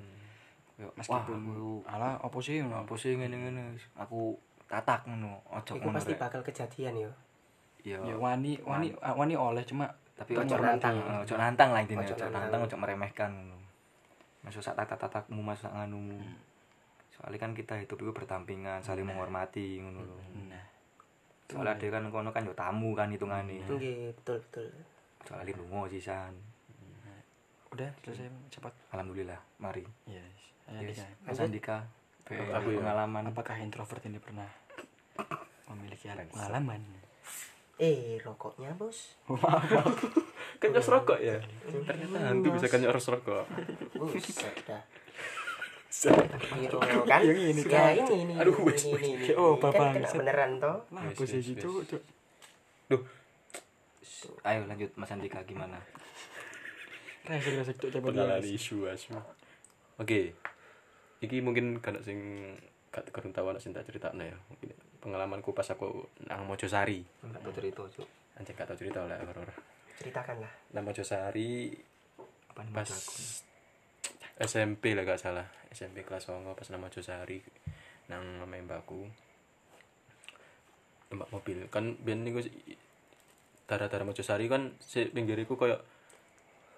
[0.79, 3.75] Yo, wah meskipun aku ala apa sih ngono apa sih ngene-ngene.
[3.99, 7.11] Aku tatak ngono ojo ngono pasti bakal kejadian ya.
[7.89, 12.15] Yo ya wani wani wani oleh cuma tapi Ojo nantang ojo nantang lah intinya Ojo
[12.27, 12.59] nantang.
[12.61, 13.31] ojo meremehkan
[14.43, 16.19] masuk sak tatak tatakmu masuk sak nganumu
[17.09, 20.63] soalnya kan kita hidup itu berdampingan saling menghormati ngono lho nah
[21.49, 24.67] soalnya ada kan kono kan yo tamu kan hitungane Nggih, betul betul.
[25.25, 26.31] soalnya lungo sisan
[27.69, 30.23] udah selesai cepat alhamdulillah mari yes
[30.69, 31.05] yes.
[31.21, 31.85] Mas Andika
[32.29, 32.59] ya.
[32.59, 34.47] pengalaman apakah introvert ini pernah
[35.69, 36.81] memiliki pengalaman
[37.79, 39.15] Eh, rokoknya, Bos.
[40.59, 41.39] kan nyos rokok ya
[41.87, 43.47] ternyata hantu bisa kan nyos rokok
[43.95, 44.83] Buset dah.
[47.07, 47.23] Kan?
[47.23, 47.91] Yang ini, ya Kak.
[47.95, 48.33] ini ini.
[48.35, 49.03] Aduh, ini, wes, ini, wes.
[49.07, 49.39] ini, ini.
[49.39, 50.19] Oh, kan Bapak, kena set.
[50.19, 50.83] beneran toh.
[50.91, 52.03] lah Yes, posisi yes, itu yes.
[52.91, 53.03] Cuk.
[54.43, 55.79] ayo lanjut Mas Andika gimana
[57.23, 59.15] coba isu asu
[59.95, 60.35] oke
[61.23, 62.51] iki mungkin kan sing
[62.89, 67.01] gak kurang tahu anak sing tak critakno ya mungkin pengalamanku pas aku nang Mojosari.
[67.23, 68.09] Enggak tahu cerita cuk.
[68.39, 69.49] Anjing gak tau cerita oleh horor.
[69.99, 70.51] Ceritakanlah.
[70.75, 71.71] nang Mojosari
[72.51, 73.15] apa nih pas aku?
[74.39, 75.47] SMP lah gak salah.
[75.71, 77.39] SMP kelas 9 pas nang Mojosari
[78.11, 79.07] nang omahe mbakku
[81.11, 81.57] numpak mobil.
[81.71, 82.43] Kan biyen niku
[83.67, 85.79] daerah-daerah Mojosari kan si pinggiriku koyo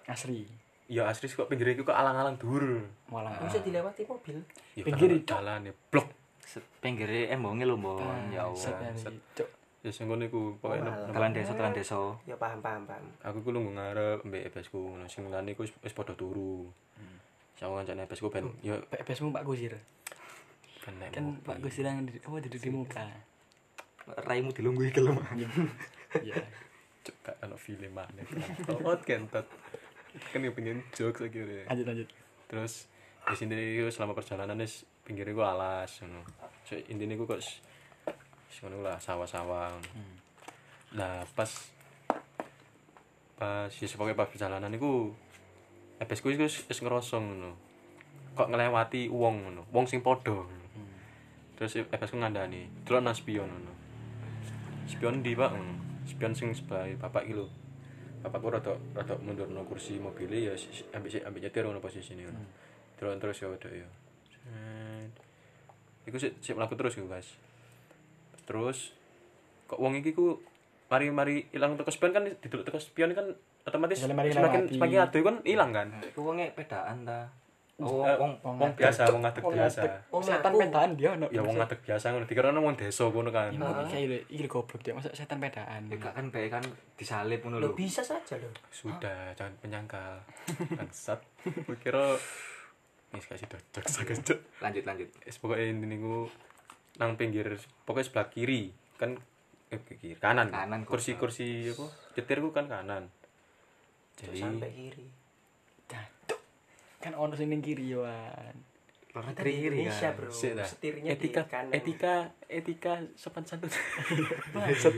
[0.06, 0.46] asri.
[0.90, 2.86] Ya asli kok pinggiriku kok alang-alang dhuwur.
[3.10, 3.38] Malah.
[3.46, 4.42] Bisa dilewati mobil.
[4.78, 6.21] ya Pinggir jalan ya blok
[6.82, 8.32] pinggire embonge lho Mbon.
[8.34, 11.98] Ya set Allah ya sing ngono iku pokoke Oh, telan desa telan desa.
[12.22, 13.02] Ya paham paham paham.
[13.18, 14.78] aku ku lungguh ngarep mbek ebesku.
[14.78, 16.70] Ngono sing lani ku wis wis padha turu.
[17.58, 19.74] Sama kancane ebesku ben yo PPSmu Pak Gusir
[20.86, 21.34] ben nek kan.
[21.42, 23.02] Pak Gusir yang di, apa duduk di muka.
[24.02, 25.18] Raimu dilungguhi kelem
[26.22, 26.38] ya
[27.02, 28.22] cek gak ono film maneh.
[28.62, 29.46] Kentot kentot.
[30.30, 32.08] Kan yo pengen jokes udah lanjut lanjut.
[32.46, 32.86] Terus
[33.26, 36.22] di sini selama perjalanan wis pinggirnya gue alas ngono.
[36.66, 37.42] So intinya gue kok
[38.62, 39.74] ngono lah sawah-sawah.
[39.74, 40.20] Ngono.
[40.92, 41.48] nah pas
[43.40, 45.08] pas ya pokoknya pas perjalanan itu
[45.98, 47.50] ebesku itu wis wis ngerosong ngono.
[48.38, 50.60] Kok ngelewati wong ngono wong sing podo ngono.
[51.58, 53.72] terus ebesku ngandani delok nang spion ngono.
[54.86, 55.74] Spion di pak ngono?
[56.06, 57.46] Spion sing sebelah bapak iki lho.
[58.22, 62.22] Bapakku rada rada mundur no kursi mobilnya ya si- ambek si- ambek nyetir ngono ini
[62.22, 62.40] ngono.
[62.94, 63.88] Terus terus ya udah ya.
[64.30, 64.91] Set.
[66.08, 67.28] Iku sik sik mlaku terus iku guys
[68.46, 68.92] terus
[69.70, 70.42] kok wong iki ku
[70.92, 73.32] mari mari ilang teko spion kan didelok teko spion kan
[73.64, 74.74] otomatis mari semakin lewati.
[74.76, 75.88] semakin ado kan ilang kan?
[76.04, 77.30] Iku wonge pedaan ta?
[77.80, 79.82] Oh Eh, wong wong biasa wong ngadeg Wong biasa.
[80.12, 83.50] Wong setan pedaan dia no ya wong ngadeg biasa ngono dikira wong desa ngono kan.
[83.56, 83.66] Lho,
[84.28, 85.88] iki lho goblok dia masa setan pedaan.
[85.88, 88.52] Ya gak kan bae kan disalib ngono lho bisa saja loh.
[88.68, 90.20] sudah jangan penyangkal.
[90.76, 91.24] Bangsat.
[91.80, 92.14] Kira
[93.12, 94.16] Wis kasih dodok sakit
[94.58, 96.26] lanjut lanjut es pokoknya ini ku
[96.94, 97.44] nang pinggir
[97.82, 99.16] pokoknya sebelah kiri kan
[99.68, 100.92] eh ke kiri kanan Kanan kok.
[100.92, 103.08] kursi kursi apa cetir ku kan kanan
[104.12, 105.06] Cuk, jadi sampai kiri.
[105.88, 106.40] Cuk.
[106.98, 108.56] kan ono sing ning kiri yoan
[109.06, 110.28] Kita negeri di kiri Indonesia, kan Bro.
[110.30, 110.52] Sik.
[110.62, 111.70] Setirnya etika di kanan.
[111.70, 112.14] etika
[112.46, 113.68] etika sopan santun
[114.54, 114.94] Bangsat.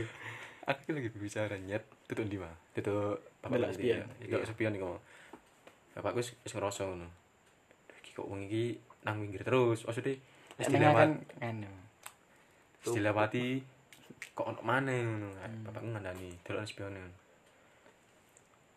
[0.65, 4.07] aku lagi berbicara nyet tutup di mana tutup bapak lagi spion.
[4.17, 4.97] ya itu spion nih kamu
[5.93, 7.24] bapakku wis wis ngerasa ngono Duh, iki
[8.15, 10.15] kok wong iki nang pinggir terus maksudnya
[10.55, 11.11] wis dilewat kan
[11.43, 11.69] anu
[12.79, 13.45] Terus dilewati
[14.31, 15.33] kok ono maneh ngono.
[15.65, 17.01] Bapakku ngandani, delok spione.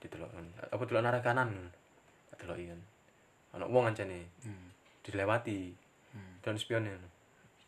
[0.00, 0.30] Didelok.
[0.70, 1.50] Apa delok arah kanan.
[2.38, 2.74] Delok iya.
[3.52, 4.70] Ono wong ancane Hmm.
[5.04, 5.74] dilewati.
[6.16, 6.34] Hmm.
[6.40, 6.94] Dan spione.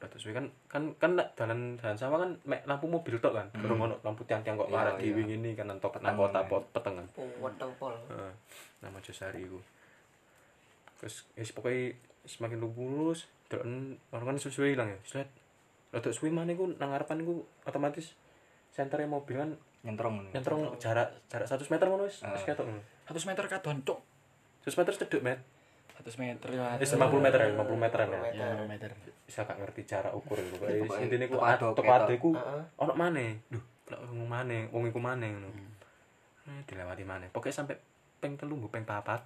[0.01, 3.47] Rada suwe kan kan kan dalan dalan sawah kan mek lampu mobil tok kan.
[3.61, 5.13] Durung ono lampu tiang-tiang kok arah iya.
[5.13, 6.49] dhewe ngene kan nang Peteng, nang kota ya.
[6.49, 7.07] pot petengan.
[7.21, 7.93] Oh, weteng pol.
[8.09, 8.33] Heeh.
[8.81, 9.61] Nama Josari iku.
[11.01, 13.65] Terus wis pokoke semakin lurus, delok
[14.13, 14.99] orang kan suwe ilang ya.
[15.03, 15.29] Slet.
[15.91, 18.13] Rada suwe maneh iku nang ngarepan iku otomatis
[18.71, 22.37] sentere mobil kan nyentrong nyentrong jarak jarak 100 meter ngono wis Ah.
[22.37, 22.85] wis ketok ngono.
[23.09, 23.99] 100 meter kadon cuk
[24.63, 25.41] 100 meter cedek met.
[25.99, 28.21] 100 meter ya Wis 50 meter ya, 50 meteran ya.
[28.31, 28.91] ya 50 meter
[29.25, 30.57] Bisa gak ngerti jarak ukur iku.
[30.59, 32.11] Pokoke Pokoknya intine ku ketok.
[32.13, 32.63] iku Heeh.
[32.77, 33.31] ono maneh.
[33.49, 33.63] Duh,
[34.11, 35.49] wong maneh, wong iku maneh ngono.
[36.47, 37.29] Eh, dilewati maneh.
[37.33, 37.75] Pokoke sampai
[38.21, 39.23] peng telu nggo peng papat.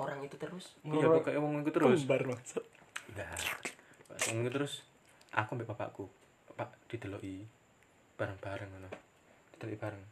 [0.00, 0.72] Orang itu terus.
[0.80, 2.08] Iya, pokoke wong iku terus.
[2.08, 2.64] kembar maksud
[3.10, 3.36] enggak
[4.08, 4.72] pas ngono terus.
[5.36, 6.08] Aku ambek bapakku.
[6.48, 7.44] Bapak dideloki
[8.16, 8.88] bareng-bareng ngono.
[9.54, 10.04] Dideloki bareng.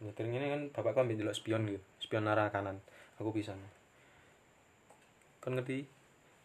[0.00, 1.80] Nyetir ngene kan bapakku ambil delok spion gitu.
[2.00, 2.80] Spion arah kanan.
[3.20, 3.60] Aku pisan.
[5.44, 5.84] Kan ngerti?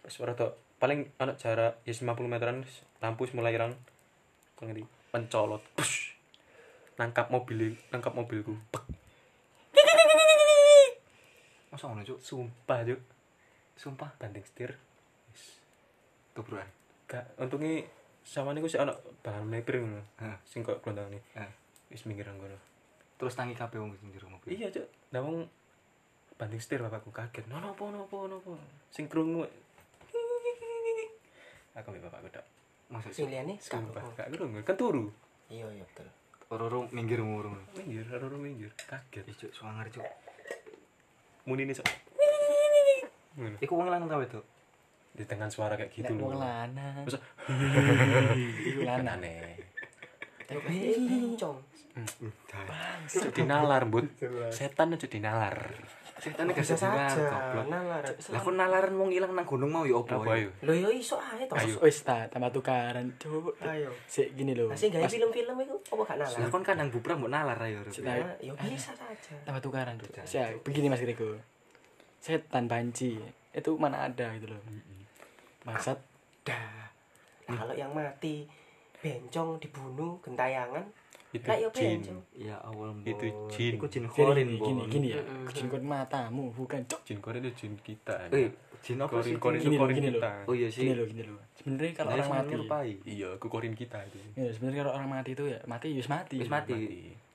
[0.04, 0.60] Pas ora tok.
[0.76, 2.68] Paling anak jarak ya 50 meteran
[3.00, 3.74] lampu mulai irang.
[4.60, 4.84] Kan ngerti?
[5.16, 5.64] Pencolot.
[5.80, 6.16] Push.
[6.96, 8.56] nangkap mobil nangkap mobilku.
[8.72, 9.05] Pek.
[11.76, 12.24] Masa ngono cuk?
[12.24, 13.04] Sumpah juk
[13.76, 14.80] sumpah banting setir.
[16.32, 16.64] Tubruan
[17.12, 17.36] gak.
[17.36, 17.84] Untungnya
[18.24, 20.00] sama niku sih anak bahan meter ngono.
[20.24, 20.40] Hah.
[20.48, 21.52] sing kok gelontang nih Hah.
[21.92, 22.56] wis minggir nang kono.
[23.20, 24.88] Terus tangi kabeh wong sing jero mobil iya cuk.
[25.12, 25.52] Nawang
[26.40, 27.44] banting setir bapakku kaget.
[27.52, 28.56] No nopo nopo nopo
[28.88, 29.44] sing krungu
[31.76, 32.46] aku mbek bapakku tok.
[32.88, 33.36] Masa Sing sih?
[33.36, 34.16] Liyane sumpah kabeh.
[34.16, 34.64] gak krungu.
[34.64, 35.12] Kan turu.
[35.52, 36.08] Iya iya betul.
[36.46, 38.72] oro-oro minggir murung minggir roro minggir.
[38.88, 39.28] Kaget.
[39.28, 39.52] Ih, cuk.
[39.52, 40.08] Suwanger cuk
[41.46, 41.78] muni nih
[43.62, 44.46] iku wong lanang ta wedok
[45.16, 47.08] di tengah suara kayak gitu loh wong lanang.
[47.08, 47.20] Masa
[48.68, 49.24] Iku lanang.
[49.24, 49.56] aneh
[50.46, 51.58] Yo bencong.
[53.10, 54.14] Cuk dinalar, Bud.
[54.54, 55.58] Setan aja dinalar.
[56.26, 57.62] Setan gak Bisa saja.
[57.64, 58.02] Nalar.
[58.02, 60.42] lah kok nalaran wong ilang nang gunung mau ya opo Apa ya?
[60.42, 60.50] ayo?
[60.62, 61.54] Lho yo iso ae to.
[61.54, 61.78] Ayo.
[61.80, 63.54] Wis ta, tambah tukaran, Cuk.
[63.62, 63.94] Ayo.
[64.06, 64.66] Sik gini lho.
[64.66, 66.40] Lah sing gawe film-film iku apa gak nalar?
[66.40, 67.86] lah kon kan nang bubrah mbok nalar ayo.
[68.02, 69.34] Nah, Ya, yo bisa saja.
[69.44, 70.10] tambah tukaran, Cuk.
[70.22, 71.38] Saya begini Mas Grego.
[72.18, 74.60] Setan banci itu mana ada gitu loh.
[75.64, 75.98] Maksud
[76.42, 76.90] Dah.
[77.46, 78.46] Nah, kalau yang mati
[78.98, 80.82] bencong dibunuh gentayangan
[81.36, 82.00] Itu lah yo jin.
[82.00, 82.22] bencong.
[82.34, 83.48] ya awal Itu Bo.
[83.48, 83.74] jin.
[83.74, 85.20] iku jin korin gini, gini, gini ya.
[85.20, 85.52] Mm-mm.
[85.52, 87.00] Jenggot matamu bukan Cuk.
[87.04, 88.16] Jin korin itu jin kita.
[88.30, 90.22] eh jin apa sih korin korin itu korin gini loh.
[90.22, 90.32] kita.
[90.46, 91.42] oh iya sih Gini loh, gini loh.
[91.54, 92.94] Sebenarnya kalau Nah, orang mati.
[93.06, 94.18] Iya, aku korin kita itu.
[94.34, 96.36] ya sebenarnya kalau orang mati itu ya mati ya wis mati.
[96.38, 96.74] wis mati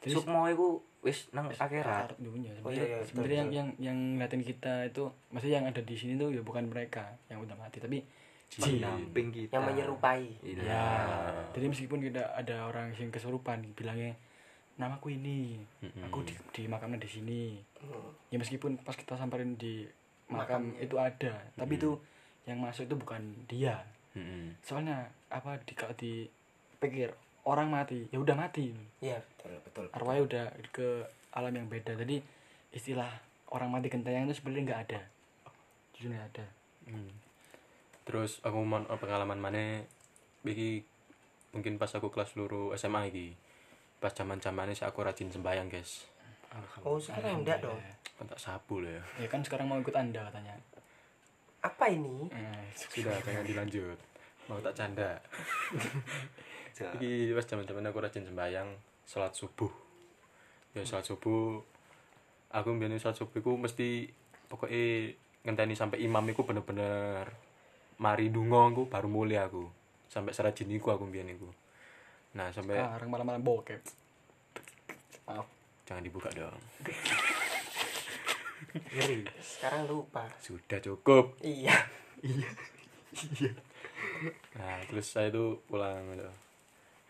[0.01, 0.69] Terus- sukmo iku
[1.01, 5.03] wis nang akhirat dunia Oh, sebenarnya iya, iya, sebenarnya yang yang yang ngeliatin kita itu
[5.29, 8.09] maksudnya yang ada di sini tuh ya bukan mereka yang udah mati tapi jin
[8.53, 10.25] pendamping kita Yang menyerupai.
[10.43, 10.63] Iya.
[10.65, 10.85] ya
[11.51, 14.19] jadi meskipun kita ada orang yang kesurupan bilangnya
[14.75, 16.03] namaku ini Mm-mm.
[16.03, 17.43] aku di, di makamnya di sini
[17.81, 18.13] Hmm.
[18.29, 19.89] ya meskipun pas kita samperin di
[20.27, 20.85] makam Makamnya.
[20.85, 21.97] itu ada tapi itu
[22.45, 23.81] yang masuk itu bukan dia
[24.13, 24.53] Mm-mm.
[24.61, 27.09] soalnya apa di kalau dipikir
[27.43, 28.69] orang mati ya udah mati
[29.01, 29.87] Iya, betul, betul.
[29.91, 30.89] arwahnya udah ke
[31.31, 32.21] alam yang beda jadi
[32.71, 33.09] istilah
[33.49, 35.01] orang mati gentayangan itu sebenarnya nggak ada
[35.93, 36.47] jujur nggak ada
[36.83, 37.13] Hmm.
[38.11, 39.87] Terus aku man, pengalaman mana
[40.43, 40.83] iki
[41.55, 43.39] mungkin pas aku kelas luru SMA iki.
[44.03, 46.11] Pas zaman-zamane sih aku rajin sembayang, guys.
[46.83, 47.79] Oh, sekarang enggak dong.
[48.19, 49.03] Kan tak sabu lah ya.
[49.23, 50.59] ya kan sekarang mau ikut anda katanya
[51.63, 52.27] Apa ini?
[52.35, 53.99] Eh, Sudah, jangan dilanjut.
[54.51, 55.15] Mau tak canda.
[56.81, 56.97] Ja.
[56.97, 58.69] Iki pas zaman-zaman aku rajin sembayang,
[59.05, 59.69] sholat subuh.
[60.73, 61.61] Ya sholat subuh.
[62.57, 64.09] Aku mbiyen sholat subuh iku mesti
[64.49, 65.13] pokoknya
[65.45, 67.29] ngenteni sampai imam iku bener-bener
[68.01, 69.69] mari dungo aku baru mulai aku.
[70.11, 71.47] Sampai serajin iku aku mbiyen iku.
[72.35, 73.83] Nah, sampai sekarang malam-malam bokep
[75.31, 75.47] maaf
[75.87, 76.59] jangan dibuka dong.
[78.71, 79.27] Ngeri.
[79.39, 80.27] Sekarang lupa.
[80.43, 81.39] Sudah cukup.
[81.43, 81.75] Iya.
[84.59, 86.31] Nah, terus saya itu pulang gitu.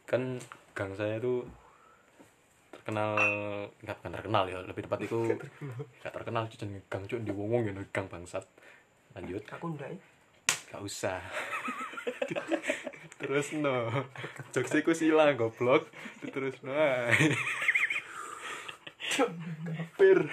[0.09, 0.37] Kan
[0.77, 1.45] gang saya itu
[2.71, 3.13] terkenal
[3.85, 5.37] nggak bukan terkenal ya, lebih tepat itu
[6.01, 8.45] nggak terkenal cuman gang cuy di wong ya gang bangsat.
[9.13, 9.91] Lanjut, Aku enggak.
[9.91, 9.99] ya.
[10.71, 11.19] Gak usah.
[13.21, 13.91] terus no,
[14.55, 15.91] jokes iku silang goblok.
[16.31, 16.73] Terus no.
[16.73, 17.35] ae.
[19.11, 20.31] Kapir.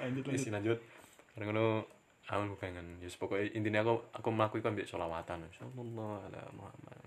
[0.00, 0.78] lanjut Wis lanjut lanjut.
[1.34, 1.66] Karena ngono
[2.30, 2.86] amun bukangan.
[3.02, 5.50] Ya pokoknya intinya aku aku melakukan ambek selawatan.
[5.58, 7.04] Sallallahu ala Muhammad.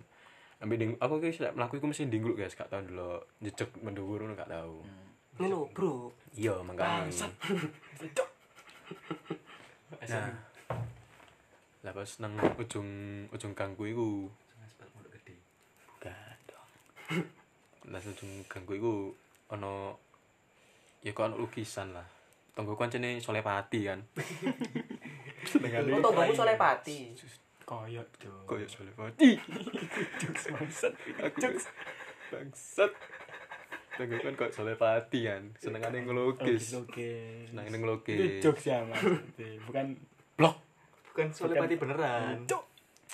[0.60, 4.28] Ambek ding aku ki sik mlaku iku mesti dinggluk guys, gak tau dulu jejeg mendhuwur
[4.28, 4.84] ngono gak tau.
[5.40, 6.12] Ngono, Bro.
[6.36, 7.08] Iya, makanya.
[10.04, 10.49] Nah.
[11.80, 12.90] Lah pas nang ujung
[13.32, 14.28] ujung ganggu iku
[15.96, 16.70] bukan dong.
[17.92, 18.94] Lah ujung ganggu iku
[19.56, 19.96] ono
[21.00, 22.04] ya kok ono lukisan lah.
[22.52, 24.04] Tonggo kancane Solepati kan.
[25.48, 27.16] Senengane Oh, tonggomu soleh pati.
[27.64, 29.40] koyok tuh koyo Solepati.
[30.20, 30.94] jokes bangsat
[31.40, 31.72] Jokes.
[32.28, 32.92] Bangsat.
[33.96, 35.56] Tonggo kan kok Solepati kan.
[35.56, 36.76] Senengane ngelukis.
[36.76, 38.44] Senengane itu ngelukis.
[38.44, 39.00] jokes ya mas
[39.64, 39.96] bukan
[40.36, 40.69] blok
[41.10, 42.64] bukan solepati beneran Cuk.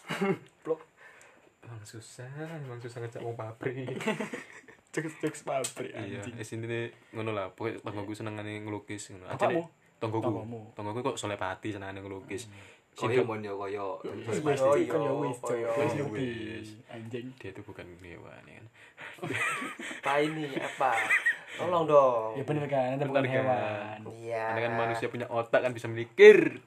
[1.65, 2.29] Emang susah,
[2.61, 3.89] emang susah ngejak wong pabrik.
[4.93, 6.81] jokes jokes pabrik iya anjing wis intine
[7.11, 9.61] ngono lah pokoknya tonggoku senengane ngelukis ngono Bapakmu?
[9.97, 10.61] tonggoku Tonggomu.
[10.71, 12.47] tonggoku kok solepati senengane ngelukis
[12.93, 16.03] koyo Sidok- mon yo koyo Wis Iya, pasti iya, kan ya wis cok iya.
[16.07, 18.65] wis anjing dia itu bukan hewan ya kan
[19.99, 20.47] Apa ini?
[20.55, 20.91] Apa?
[21.55, 22.31] Tolong dong.
[22.35, 23.33] ya bener kan anda bukan kan?
[23.33, 24.43] hewan Iya.
[24.47, 26.63] Anda kan manusia punya otak kan bisa mikir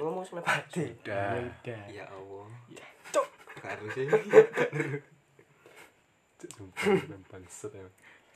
[0.00, 1.36] ngomong selepati Udah.
[1.36, 1.82] Ya udah.
[1.92, 2.48] ya Allah
[3.12, 3.26] Cok.
[3.60, 4.06] harus sih
[7.30, 7.86] bangset ya.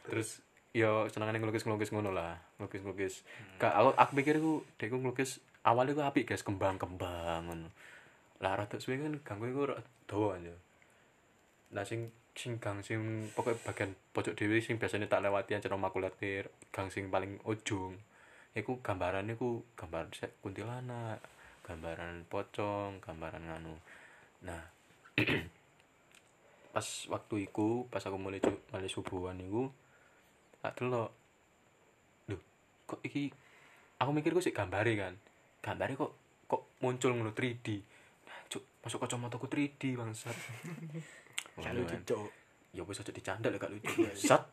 [0.07, 0.41] Terus
[0.77, 3.25] yo senengane ngelukis-ngelukis ngono lah, ngelukis-ngelukis.
[3.57, 7.69] Kak aku aku pikir ku dek ku ngelukis awalnya ku apik guys, kembang-kembang ngono.
[8.45, 9.63] Lah rada suwe kan ganggu iku
[10.07, 10.55] dawa aja.
[11.73, 16.53] Nah sing sing gang sing pokoknya bagian pojok dhewe sing biasanya tak lewati aja makulatir,
[16.71, 17.97] gang sing paling ujung.
[18.57, 21.21] Iku gambarannya ku gambar kuntilanak,
[21.67, 23.75] gambaran pocong, gambaran nganu.
[24.47, 24.63] Nah,
[26.75, 28.39] pas waktu iku pas aku mulai
[28.71, 29.67] mulai subuhan iku
[30.63, 31.11] tak delok.
[32.31, 32.39] Lho
[32.87, 33.35] kok iki
[33.99, 35.19] aku mikir kok sik gambare kan?
[35.59, 36.13] Gambare kok
[36.47, 37.83] kok muncul ngono 3D
[38.23, 40.37] nah, cuk masuk kacamataku 3D bangsat.
[41.57, 41.97] Gak lucu.
[42.05, 42.29] Cok.
[42.77, 44.07] ya wis aja dicandal gak lucu.
[44.07, 44.53] Bangsat.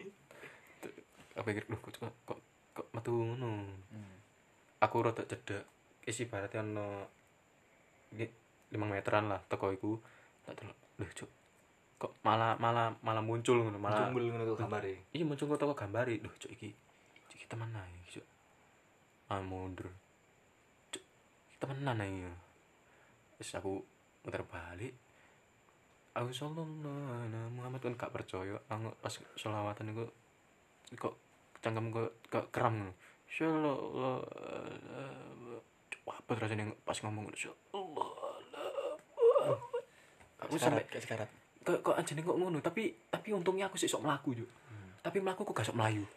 [1.36, 2.40] Aku pikir lho kok kok
[2.74, 3.68] kok, metu ngono?
[4.80, 5.68] Aku rada cedek
[6.04, 6.88] isi ibaratnya ono
[8.14, 8.30] 5
[8.78, 9.98] meteran lah teko iku.
[10.44, 11.32] Tak delok lho cuk.
[12.04, 15.08] Kok malah malah malah muncul ngono malah cumbul ngono tuh gambare.
[15.16, 16.70] Iya muncul kok toko gambari lho cuk iki
[17.32, 18.28] cuk iki temenan iki cuk.
[19.32, 19.88] Ah mundur.
[20.92, 21.04] Cuk
[21.64, 22.28] temenan ae
[23.40, 23.80] wis aku
[24.28, 24.94] muter balik.
[26.14, 28.62] Aku sallallahu alaihi Muhammad kan gak percaya.
[28.70, 30.06] Aku pas selawatan iku
[30.94, 31.18] kok
[31.64, 31.90] cangkem
[32.30, 32.94] kok kram ngono.
[33.32, 34.22] Sallallahu
[36.12, 37.56] apa rasanya pas ngomong sallallahu
[40.44, 41.30] aku sampai kayak sekarat.
[41.64, 44.48] kok kok anjene kok ngono tapi tapi untungnya aku sih sok melaku yo
[45.04, 46.08] tapi melaku kok gak sok melayu.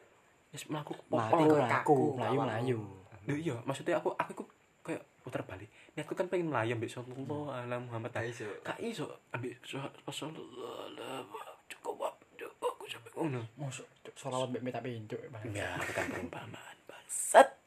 [0.54, 2.78] Wis melaku Mati kok kaku, aku, melayu melayu.
[3.26, 4.48] Lho iya maksudnya aku aku kok
[4.86, 5.66] kayak putar balik.
[5.98, 8.14] Niatku kan pengen melayang mbek sallallahu alaihi Muhammad.
[8.14, 8.46] Gak iso.
[8.62, 10.38] gak iso ambek sallallahu
[10.86, 13.42] alaihi cukup cukup aku sampai ngono.
[13.58, 14.14] Mosok cuk.
[14.14, 15.20] Selawat mbek tak pincuk.
[15.34, 15.42] Bang.
[15.50, 17.58] ya kita perumpamaan bangsat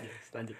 [0.00, 0.56] Yes, lanjut.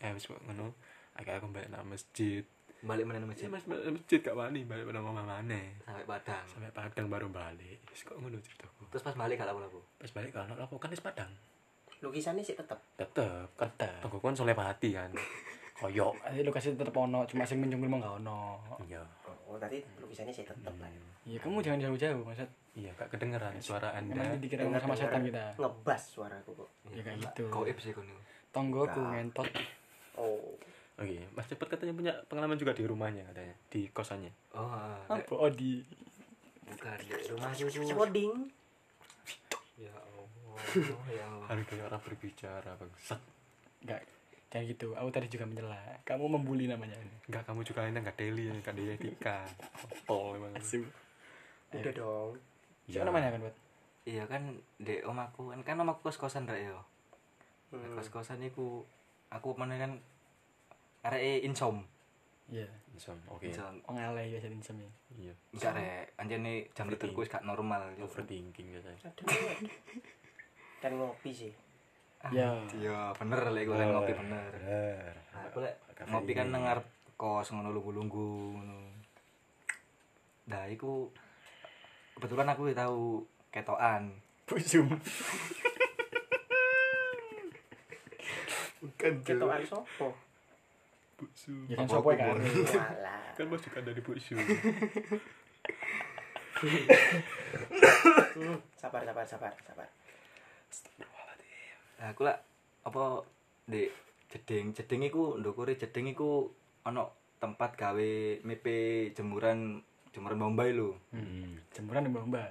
[0.00, 0.72] Eh wis kok ngono.
[1.16, 2.44] Akhirnya aku balik nang masjid.
[2.84, 3.48] Balik mana masjid?
[3.48, 6.44] Masjid mas masjid gak wani balik nang mama maneh sampai padang.
[6.44, 7.80] Sampai padang baru balik.
[7.88, 8.84] Wis kok ngono ceritaku?
[8.92, 11.32] Terus pas balik gak laku-laku pas balik kan aku kan wis padang.
[12.04, 12.76] Lukisannya sih tetep.
[13.00, 14.00] Tetep kan Tetep.
[14.04, 15.08] tonggo kan soleh hati kan.
[15.76, 16.14] Koyok.
[16.28, 18.40] Ayo lokasi tetep ono, cuma sing menjungkil mah gak ono.
[18.84, 19.00] iya.
[19.46, 20.90] Oh tadi lukisannya sih tetep lah
[21.26, 22.46] Iya, kamu jangan jauh-jauh, maksud.
[22.78, 24.14] iya gak kedengeran suara anda.
[24.14, 25.58] Nanti dikira sama setan kita.
[25.58, 26.68] ngebas suaraku kok.
[26.94, 27.50] Ya kayak gitu.
[27.50, 28.14] kau sih kono
[28.54, 29.48] Tonggoku ngentot.
[30.16, 30.56] Oh
[30.96, 35.34] oke mas cepet katanya punya pengalaman juga di rumahnya katanya di kosannya oh ah, Apa
[35.36, 35.84] Odi?
[36.66, 38.32] bukan di rumah cucu coding
[39.76, 43.20] ya Allah ya Allah harus kayak orang berbicara bangsat
[43.86, 44.02] Enggak.
[44.46, 44.88] Jangan gitu.
[44.94, 45.78] Aku tadi juga menyela.
[46.02, 47.14] Kamu membuli namanya ini.
[47.26, 49.46] enggak kamu juga ini enggak daily enggak daily etika
[50.06, 50.82] tol emang Asu.
[51.70, 52.34] udah dong.
[52.86, 53.56] Siapa namanya kan, buat?
[54.06, 54.42] iya kan
[54.78, 56.78] dek om aku kan kan om aku kos kosan rek yo
[57.66, 57.98] Hmm.
[57.98, 58.86] kos kosan iku
[59.36, 59.92] aku mana kan
[61.02, 61.84] arek insom
[62.46, 62.66] Iya.
[62.94, 64.86] Insom, oke insom Wong alay biasa insomnia.
[65.12, 69.10] iya enggak rek anjene jam tidurku wis gak normal overthinking biasanya
[70.80, 71.52] kan ngopi sih
[72.26, 72.54] Ya.
[72.74, 76.86] iya bener lek gue kan ngopi bener bener Nah, aku lek ngopi kan nang ngarep
[77.14, 78.78] kos ngono lunggu-lunggu ngono.
[80.46, 81.08] Nah, iku
[82.12, 84.12] kebetulan aku tahu ketokan.
[84.44, 84.86] Busum.
[88.86, 90.08] Bukan ketokan sopo
[91.16, 92.36] buksu Ya kan sopo aku, kan.
[93.36, 94.36] Kan mas juga dari buksu
[98.78, 99.88] sabar sabar sabar sabar
[101.96, 102.38] Nah, aku lek
[102.84, 103.24] apa
[103.64, 103.88] di
[104.28, 106.52] jeding jeding iku ndukure jeding iku
[106.84, 107.08] ana
[107.40, 108.10] tempat gawe
[108.44, 109.80] mepe jemuran
[110.12, 110.96] jemuran Bombay lho.
[111.12, 111.56] Hmm.
[111.72, 112.50] Jemuran di Mbak.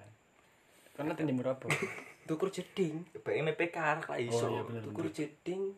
[0.98, 1.70] Karena nanti jemur apa?
[2.26, 4.50] tukur jeding Bae mepe karak lah iso.
[4.50, 4.82] Oh, iya, bener.
[4.82, 5.78] tukur jeding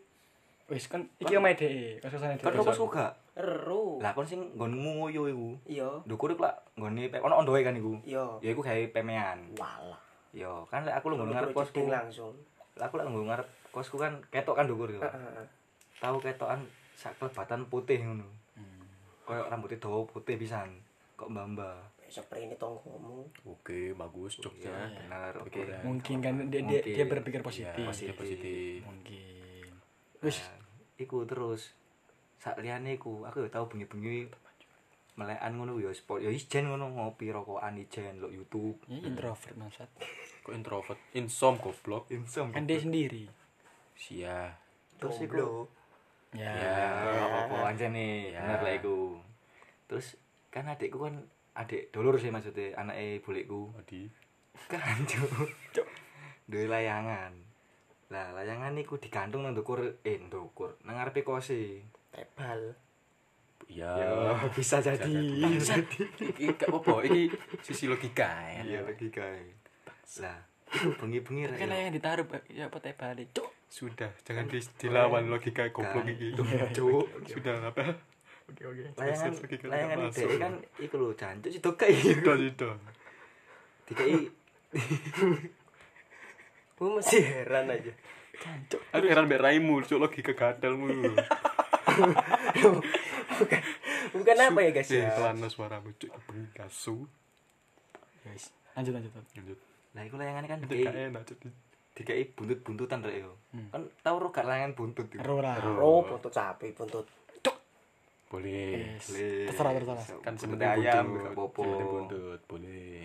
[0.68, 2.60] Wis kan iki omae dhek, kos-kosane Kan dhek.
[2.62, 3.06] kok suka.
[3.34, 5.50] ero Lah kon sing nggonmu ngoyo iku.
[5.64, 7.96] iya Ndukure iku lak nggone pe- ono ondoe kan iku.
[8.04, 9.56] iya Ya iku gawe pemean.
[9.56, 9.96] walah
[10.36, 11.88] Yo, kan lek aku lu ngarep kosku.
[11.88, 12.36] langsung
[12.76, 15.00] Lah, Aku lek ngarep kosku kan ketok kan ndukur yo.
[15.00, 15.46] Heeh.
[15.98, 16.60] Tahu ketokan
[16.94, 18.28] sak kelebatan putih ngono.
[18.54, 18.84] Hmm.
[19.24, 20.84] Kayak rambutnya dawa putih pisan.
[21.16, 21.78] Kok mbamba.
[22.08, 25.34] spray ini tonggomu oke bagus Jogja Iya, benar.
[25.38, 25.60] Oke.
[25.84, 27.84] Mungkin kan dia dia, dia berpikir Iya, positif.
[27.84, 29.37] positif positif Mungkin.
[30.20, 30.58] Wis, Nah,
[30.98, 31.74] iku terus
[32.38, 34.30] sak liyane iku aku yo tau bengi-bengi
[35.18, 38.78] melekan ngono yo sport yo ijen ngono ngopi rokokan ijen lo YouTube.
[38.86, 39.90] ya introvert maksud.
[40.42, 42.54] kok introvert insom goblok Insom.
[42.54, 43.26] Kan dia sendiri.
[43.94, 44.54] sia
[44.98, 45.66] terus iku
[46.36, 46.54] Ya.
[46.54, 46.86] ya
[47.50, 48.42] apa aja nih Ya.
[48.46, 49.18] bener lah iku.
[49.88, 50.18] Terus
[50.50, 54.06] kan adikku kan adik dulur sih maksudnya anaknya bulikku Adi
[54.70, 55.88] kan cuk
[56.46, 57.34] duwe layangan
[58.08, 61.84] lah layangan niku digantung nang ndukur eh ndukur nang ngarepe kose.
[62.12, 62.72] Tebal.
[63.68, 63.92] Iya.
[64.00, 65.12] Ya, bisa jadi.
[66.24, 67.28] iki gak apa-apa iki
[67.60, 68.64] sisi logika ya.
[68.64, 69.44] Iya lagi kae
[70.24, 73.48] lah iku bengi-bengi rek kan yang ditaruh ya apa teh balik cuk.
[73.68, 76.32] Sudah jangan di- dilawan logika goblok iki.
[76.72, 77.92] Cuk sudah apa?
[78.48, 78.84] Oke oke.
[78.96, 82.76] Layangan logika layangan ide kan iku lho jancuk situ kae sudah sudah
[83.88, 84.32] dikai
[86.78, 87.92] Gue masih heran aja.
[88.34, 88.78] Cancuk.
[88.88, 90.94] aku heran mbak Raimu cuk logika gadalmu
[94.08, 95.12] Bukan apa ya guys ya ya?
[95.12, 97.06] kelana suaramu cuk bengi kasu
[98.22, 99.12] Guys, lanjut lanjut.
[99.12, 99.34] lanjut.
[99.34, 99.60] lanjut
[99.90, 101.38] lah iku layangan kan itu dikai gak enak cuk
[101.96, 103.68] dikai buntut-buntutan rek yo Hmm.
[103.68, 105.58] kan tau ro gak layangan buntut Ro ora.
[105.76, 107.10] Oh, buntut sapi, buntut.
[108.28, 109.08] boleh Yes.
[109.10, 110.04] Eh, Eh, Terserah terserah.
[110.20, 113.02] kan Buntut sebenarnya ayam buntut gak sebenarnya buntut boleh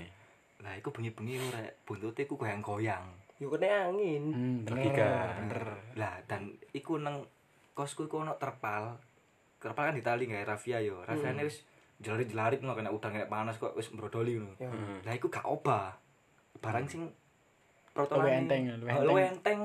[0.60, 3.06] lah iku bengi-bengi lho rek buntute iku goyang-goyang
[3.42, 4.22] Yo kena angin.
[4.30, 4.86] Hmm, bener.
[4.86, 5.10] Logika.
[5.42, 5.64] Bener.
[5.98, 7.26] lah dan iku nang
[7.74, 8.94] kosku iku ono terpal
[9.58, 11.66] terpal kan ditali gawe rafia yo rafiane wis
[11.98, 14.70] jelari-jelarit ngono kena udan kena panas kok wis mbrodoli ngono Ya.
[15.02, 15.94] lah iku gak obah
[16.58, 17.02] barang sing
[17.92, 18.62] enteng, luwih enteng.
[19.04, 19.58] luwih enteng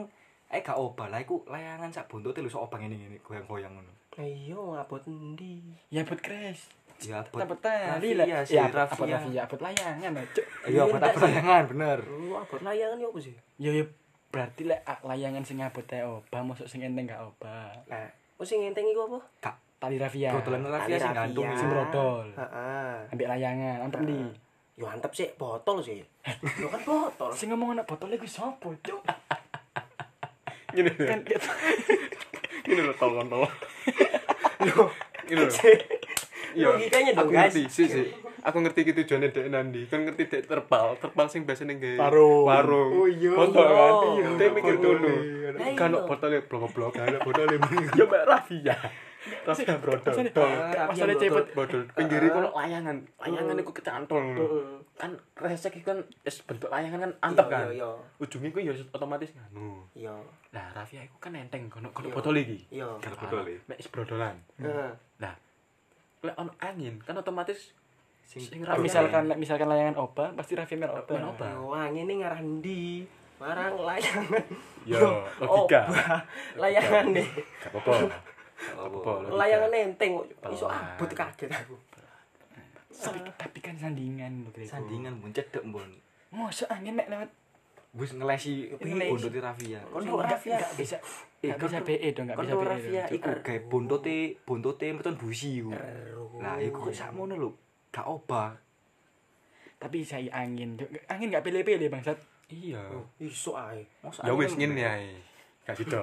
[0.47, 4.73] eh gak obah lah iku layangan sak buntute lho sok obah ngene-ngene goyang-goyang ngono Ayo
[4.73, 5.61] ngabot endi?
[5.93, 6.73] Ya buat crash.
[6.97, 8.25] Ya abot Abot tali lah.
[8.25, 10.45] Ya abot abot rafia abot layangan lah, cuk.
[10.65, 13.35] iya abot abot layangan bener Lu abot layangan yo apa sih?
[13.61, 13.85] Ya ya
[14.27, 17.71] berarti lah layangan sing abot teh obah, masuk sing enteng gak obah.
[17.87, 19.19] Nah, oh sing ngenteng iku apa?
[19.41, 20.33] gak Tali rafia.
[20.33, 21.21] brodolan rafia Tali sing rafia.
[21.21, 22.27] gantung Sing brodol.
[22.33, 22.93] Heeh.
[23.13, 24.19] Ambil layangan, antem di.
[24.77, 26.01] Yo antep sih botol sih.
[26.61, 27.29] Yo kan botol.
[27.29, 29.01] Sing ngomong anak botol iku sapa, cuk?
[30.75, 31.21] gini Kan
[32.67, 33.47] gini loh tol kontol
[34.67, 34.91] Yo.
[35.25, 35.49] gini loh
[36.49, 36.67] Iya.
[36.69, 37.43] Logikanya dong, aku guys.
[37.49, 38.07] ngerti sih sih
[38.39, 42.45] aku ngerti gitu tujuannya dek nandi kan ngerti dek terpal terpal sing biasanya nggak Warung.
[42.45, 43.31] warung Oh, iya.
[43.31, 44.29] botol kan Iya.
[44.33, 45.11] dia mikir dulu
[45.73, 47.57] kan botolnya blok blok kan botolnya
[47.93, 48.75] ya mbak Rafia
[49.43, 51.21] Rafia brodol Maksudnya- dol Rafia Masalah botol.
[51.21, 51.45] cepet.
[51.51, 54.23] brodol pinggir itu layangan layangan itu kecantol
[54.95, 57.91] kan resek itu kan es bentuk layangan kan antep Iya, kan iya, iya.
[58.17, 60.15] ujungnya itu ya otomatis nganu Iya.
[60.49, 62.87] lah Rafia itu kan enteng kono kono botol iki Iya.
[62.95, 63.59] Botol ya?
[63.65, 64.35] mek es brodolan.
[65.17, 65.35] Nah,
[66.25, 67.73] lek ono angin kan otomatis
[68.27, 71.15] Sing- sing Nah, Rafia misalkan misalkan layangan obah, pasti mer obah.
[71.15, 71.47] Mer obah.
[71.47, 73.07] Yo angin ini ngarah ndi?
[73.39, 74.43] Marang layangan.
[74.83, 75.87] Yo, logika.
[75.87, 76.19] Obah.
[76.59, 77.23] Layangan deh.
[77.23, 79.31] Gak apa-apa.
[79.31, 80.27] Layangan enteng kok.
[80.51, 81.75] Iso abot kaget aku.
[82.97, 85.85] Tapi, tapi kan sandingan lho, sandingan mbon cedek mbon
[86.33, 87.29] Masa angin mek lewat
[87.97, 89.09] wis ngelesi Ngelesi.
[89.11, 90.55] buntuti Rafia Kon Sing ro nggak- Rafia.
[90.55, 90.97] nggak bisa
[91.37, 92.69] Eh, nggak bisa kon- BE dong, nggak bisa Kon BE.
[92.69, 95.71] Rafia iku gawe buntuti buntuti meton busi iku
[96.37, 97.49] lah iku kok sakmono lho
[97.89, 98.53] gak obah
[99.77, 100.73] Tapi saya angin,
[101.05, 102.17] angin nggak pilih-pilih bangsat.
[102.47, 102.81] Iya.
[103.19, 103.85] Iso ae.
[104.23, 105.13] Ya wis ngene ae.
[105.63, 106.01] Gak gitu.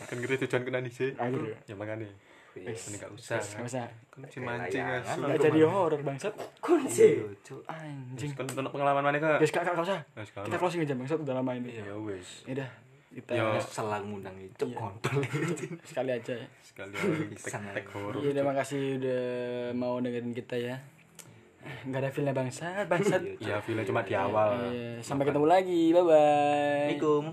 [0.00, 1.12] Kan ngerti tujuan kena sih.
[1.12, 1.56] Akhir ya.
[1.66, 2.08] Ya makane.
[2.54, 2.80] Wis.
[2.88, 3.42] Ini gak usah.
[3.42, 3.86] Nggak usah.
[4.30, 5.18] Si mancing asu.
[5.20, 6.34] Nggak jadi horor bangsat.
[6.62, 7.18] Kunci.
[7.18, 7.60] Iya, Cuk.
[7.66, 8.30] Anjing.
[8.32, 9.42] Kan pengalaman mana kak?
[9.42, 9.98] Guys, kak, kak usah.
[10.14, 11.74] Wis Kita closing aja bangsat udah lama ini.
[11.74, 12.46] Ya wis.
[12.46, 12.70] Ya udah,
[13.10, 13.46] kita Yo.
[13.60, 14.74] selang ngundang itu Iya.
[14.74, 15.18] kontol
[15.88, 16.46] sekali aja ya.
[16.62, 18.22] Sekalian Pisang tek horor.
[18.22, 19.22] Iya, terima kasih udah
[19.74, 20.76] mau dengerin kita ya.
[21.88, 23.22] Nggak ada feelnya bangsat, bangsat.
[23.40, 24.68] Ya, villa cuma di awal.
[24.68, 25.90] Iya, sampai ketemu lagi.
[25.90, 26.12] Bye bye.
[26.92, 27.24] Assalamualaikum